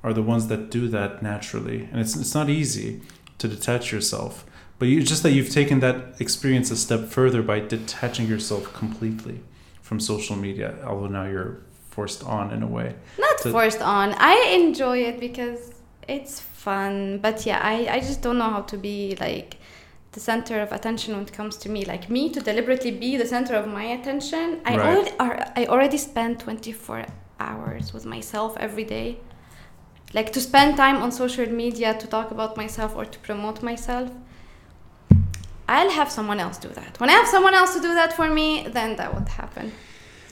[0.04, 1.88] are the ones that do that naturally.
[1.92, 3.02] And it's it's not easy
[3.38, 4.46] to detach yourself,
[4.80, 9.38] But you just that you've taken that experience a step further by detaching yourself completely
[9.82, 11.58] from social media, although now you're
[11.92, 12.96] forced on in a way.
[13.20, 14.14] Not So- forced on.
[14.18, 15.60] I enjoy it because
[16.08, 17.20] it's fun.
[17.26, 19.58] But yeah, I, I just don't know how to be like
[20.14, 21.86] the center of attention when it comes to me.
[21.94, 24.46] Like me to deliberately be the center of my attention.
[24.66, 24.86] I Right.
[24.88, 27.06] already are, I already spend 24
[27.40, 29.18] hours with myself every day.
[30.14, 34.10] Like to spend time on social media to talk about myself or to promote myself.
[35.68, 37.00] I'll have someone else do that.
[37.00, 39.72] When I have someone else to do that for me, then that would happen.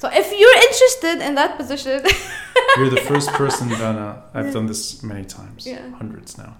[0.02, 2.02] So if you're interested in that position,
[2.78, 4.24] You're the first person, Dana.
[4.34, 5.92] Uh, I've done this many times, Yeah.
[6.02, 6.54] hundreds now,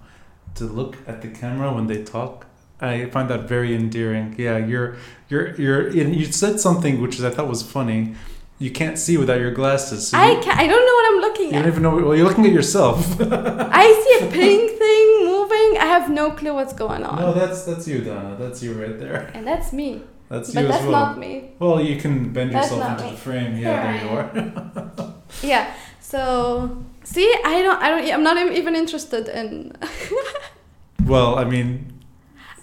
[0.58, 2.46] to look at the camera when they talk.
[2.80, 4.26] I find that very endearing.
[4.38, 4.94] Yeah, you're,
[5.28, 5.90] you're, you're.
[5.90, 8.14] You said something which I thought was funny.
[8.60, 10.00] You can't see without your glasses.
[10.08, 11.52] So I you, I don't know what I'm looking at.
[11.54, 11.94] you don't even know.
[12.06, 12.98] Well, you're looking at yourself.
[13.82, 15.70] I see a pink thing moving.
[15.84, 17.16] I have no clue what's going on.
[17.18, 18.36] no, that's that's you, Dana.
[18.38, 19.30] That's you right there.
[19.34, 19.90] and that's me.
[20.32, 21.06] That's but you that's as well.
[21.06, 21.50] not me.
[21.58, 23.10] Well, you can bend That's yourself into me.
[23.10, 23.52] the frame.
[23.58, 25.14] Yeah, I there you are.
[25.42, 25.74] Yeah.
[26.00, 29.76] So see, I don't I don't I'm not even interested in
[31.04, 31.68] well, I mean,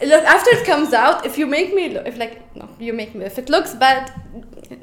[0.02, 3.14] Look, after it comes out, if you make me look if like no, you make
[3.14, 4.04] me if it looks bad,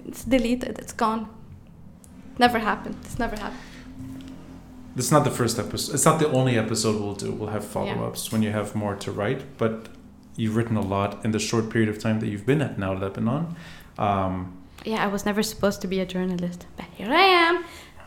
[0.08, 1.28] it's deleted, it's gone.
[2.38, 2.96] Never happened.
[3.02, 3.62] It's never happened.
[4.96, 5.94] It's not the first episode.
[5.94, 7.32] It's not the only episode we'll do.
[7.32, 9.42] We'll have follow ups when you have more to write.
[9.58, 9.88] But
[10.36, 12.92] you've written a lot in the short period of time that you've been at Now
[12.92, 13.56] Lebanon.
[13.98, 14.52] Um,
[14.84, 17.64] Yeah, I was never supposed to be a journalist, but here I am.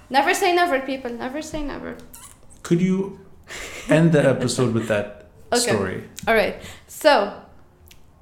[0.10, 1.12] Never say never, people.
[1.12, 1.98] Never say never.
[2.64, 3.20] could you
[3.90, 5.72] end the episode with that Okay.
[5.72, 6.04] story?
[6.28, 6.56] All right.
[6.88, 7.12] So,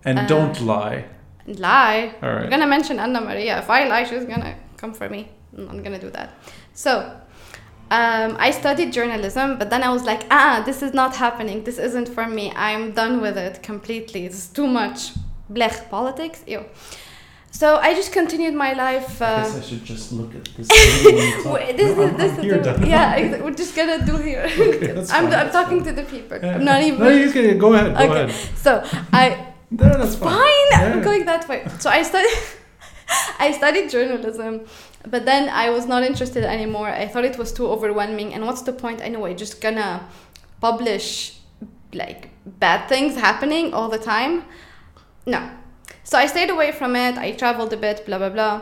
[0.05, 1.05] And Uh, don't lie.
[1.45, 2.14] lie.
[2.24, 3.60] All I'm gonna mention Anna Maria.
[3.60, 5.22] If I lie, she's gonna come for me.
[5.58, 6.30] I'm not gonna do that.
[6.74, 6.91] So,
[7.89, 11.63] um, I studied journalism, but then I was like, ah, this is not happening.
[11.63, 12.51] This isn't for me.
[12.55, 14.25] I'm done with it completely.
[14.25, 15.11] It's too much.
[15.51, 16.43] Blech politics.
[16.47, 16.65] Ew.
[17.51, 19.21] So I just continued my life.
[19.21, 20.67] I Uh, guess I should just look at this.
[21.05, 21.53] when you talk.
[21.53, 23.41] Wait, this No, is I'm- this I'm is here, the- yeah.
[23.43, 24.43] We're just gonna do here.
[24.67, 25.95] Okay, I'm, fine, I'm talking fine.
[25.95, 26.38] to the people.
[26.43, 26.55] Yeah.
[26.55, 26.99] I'm not even.
[26.99, 27.95] No, you can go ahead.
[27.97, 28.23] Go Okay.
[28.25, 28.57] ahead.
[28.65, 28.71] So
[29.13, 29.25] I
[29.71, 30.29] No, that's fine.
[30.38, 30.93] fine Yeah.
[30.93, 32.38] i'm going that way so i studied
[33.45, 34.53] i studied journalism
[35.10, 36.89] but then i was not interested anymore.
[36.89, 38.34] I thought it was too overwhelming.
[38.34, 39.34] And what's the point anyway?
[39.34, 40.08] Just gonna
[40.62, 41.39] publish
[41.93, 44.43] like bad things happening all the time?
[45.26, 45.49] No.
[46.03, 47.18] So i stayed away from it.
[47.18, 48.55] I traveled a bit blah blah blah.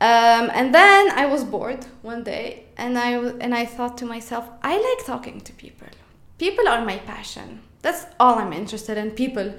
[0.00, 2.64] Um, and then i was bored one day.
[2.76, 3.10] And i
[3.44, 5.88] and i thought to myself i like talking to people.
[6.38, 7.60] People are my passion.
[7.82, 9.54] That's all i'm interested in people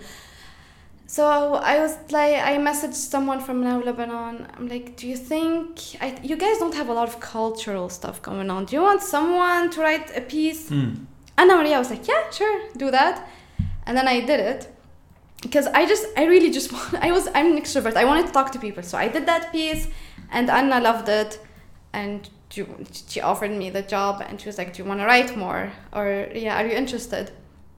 [1.14, 4.48] so I was like, I messaged someone from Now Lebanon.
[4.58, 8.20] I'm like, do you think I, you guys don't have a lot of cultural stuff
[8.24, 8.66] going on?
[8.66, 10.70] Do you want someone to write a piece?
[10.70, 11.06] Hmm.
[11.38, 13.30] Anna Maria was like, yeah, sure, do that.
[13.86, 14.76] And then I did it
[15.44, 17.96] because I just, I really just want, I was, I'm an extrovert.
[17.96, 18.82] I wanted to talk to people.
[18.82, 19.88] So I did that piece
[20.32, 21.40] and Anna loved it.
[21.94, 22.66] And she,
[23.08, 25.74] she offered me the job and she was like, do you want to write more?
[25.94, 27.30] Or, yeah, are you interested?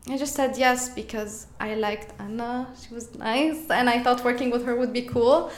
[0.07, 2.67] I just said yes because I liked Anna.
[2.79, 5.51] She was nice and I thought working with her would be cool.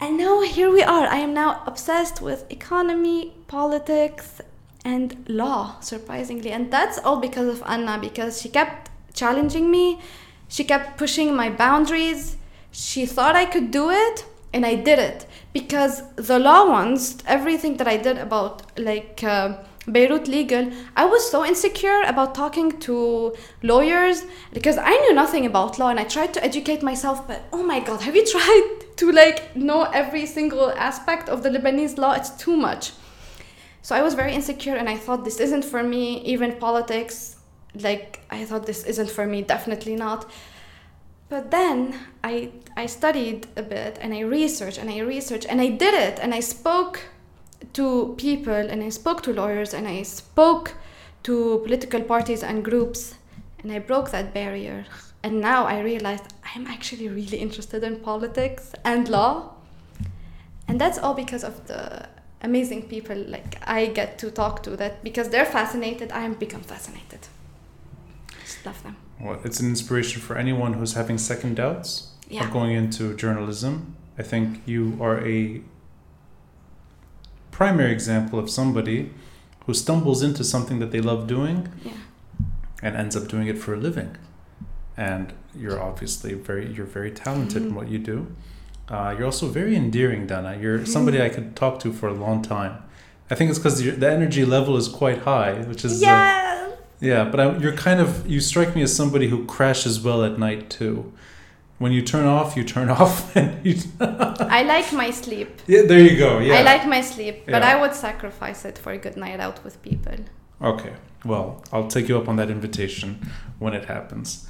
[0.00, 1.06] And now here we are.
[1.06, 4.40] I am now obsessed with economy, politics,
[4.84, 6.50] and law, surprisingly.
[6.52, 10.00] And that's all because of Anna, because she kept challenging me,
[10.48, 12.36] she kept pushing my boundaries.
[12.70, 15.26] She thought I could do it, and I did it.
[15.52, 21.30] Because the law ones, everything that I did about like uh, Beirut legal, I was
[21.30, 26.34] so insecure about talking to lawyers because I knew nothing about law and I tried
[26.34, 30.70] to educate myself, but oh my god, have you tried to like know every single
[30.70, 32.12] aspect of the Lebanese law?
[32.14, 32.92] It's too much.
[33.82, 37.36] So I was very insecure and I thought this isn't for me, even politics.
[37.72, 40.28] Like I thought this isn't for me, definitely not.
[41.28, 45.68] But then I I studied a bit and I researched and I researched and I
[45.68, 47.02] did it and I spoke
[47.76, 50.72] to people and I spoke to lawyers and I spoke
[51.24, 53.14] to political parties and groups
[53.58, 54.86] and I broke that barrier.
[55.22, 56.24] And now I realized
[56.54, 59.52] I'm actually really interested in politics and law.
[60.68, 62.08] And that's all because of the
[62.42, 67.20] amazing people like I get to talk to that because they're fascinated, I become fascinated.
[68.42, 68.96] Just love them.
[69.20, 72.44] Well, it's an inspiration for anyone who's having second doubts Yeah.
[72.44, 73.96] of going into journalism.
[74.18, 75.60] I think you are a
[77.56, 79.10] primary example of somebody
[79.64, 81.92] who stumbles into something that they love doing Yeah.
[82.82, 84.10] and ends up doing it for a living.
[84.96, 87.76] And you're obviously very you're very talented in Mhm.
[87.78, 88.18] what you do.
[88.92, 90.52] Uh, you're also very endearing, Dana.
[90.62, 92.74] You're somebody I could talk to for a long time.
[93.30, 96.52] I think it's because the energy level is quite high, which is uh, yeah.
[97.00, 100.34] Yeah, but I, you're kind of you strike me as somebody who crashes well at
[100.38, 100.96] night too
[101.78, 103.32] when you turn off, you turn off.
[103.62, 105.60] You I like my sleep.
[105.66, 106.38] Yeah, there you go.
[106.38, 106.54] Yeah.
[106.54, 107.76] I like my sleep, but yeah.
[107.76, 110.16] I would sacrifice it for a good night out with people.
[110.60, 110.94] Okay.
[111.24, 114.48] Well, I'll take you up on that invitation when it happens.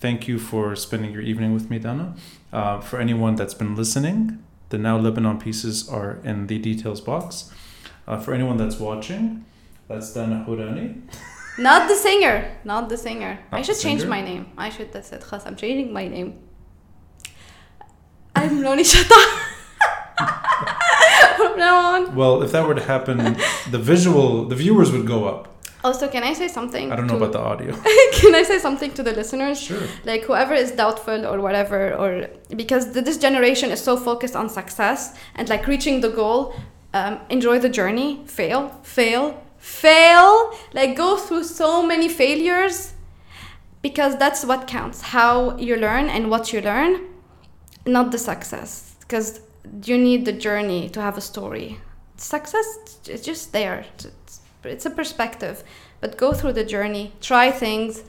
[0.00, 2.14] Thank you for spending your evening with me, Dana.
[2.52, 7.52] Uh, for anyone that's been listening, the Now Lebanon pieces are in the details box.
[8.06, 9.44] Uh, for anyone that's watching,
[9.88, 11.02] that's Dana Hourany.
[11.58, 12.50] Not the singer.
[12.64, 13.38] Not the singer.
[13.50, 14.46] Not I should change my name.
[14.56, 14.92] I should.
[14.92, 15.24] That's it.
[15.32, 16.38] I'm changing my name.
[18.40, 18.84] I'm Ronnie.
[21.36, 22.14] From now on.
[22.14, 23.16] Well, if that were to happen,
[23.70, 25.46] the visual, the viewers would go up.
[25.82, 26.92] Also, can I say something?
[26.92, 27.72] I don't know to- about the audio.
[28.20, 29.58] can I say something to the listeners?
[29.60, 29.82] Sure.
[30.04, 32.28] like whoever is doubtful or whatever or
[32.62, 35.00] because th- this generation is so focused on success
[35.36, 36.54] and like reaching the goal
[36.92, 42.92] um, enjoy the journey fail fail fail like go through so many failures
[43.80, 46.92] because that's what counts how you learn and what you learn
[47.90, 49.40] not the success because
[49.84, 51.78] you need the journey to have a story
[52.16, 52.66] success
[53.08, 55.62] is just there it's, it's a perspective
[56.00, 58.04] but go through the journey try things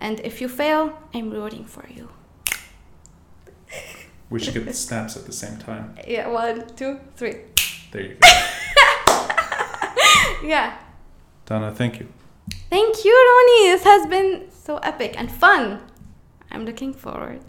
[0.00, 2.08] and if you fail, I'm rooting for you.
[4.30, 5.94] We should get the snaps at the same time.
[6.06, 7.36] Yeah, one, two, three.
[7.92, 8.28] There you go.
[10.44, 10.76] Yeah.
[11.46, 12.06] Dana thank you.
[12.68, 13.72] Thank you, Ronnie.
[13.72, 15.80] This has been so epic and fun.
[16.50, 17.40] I'm looking forward.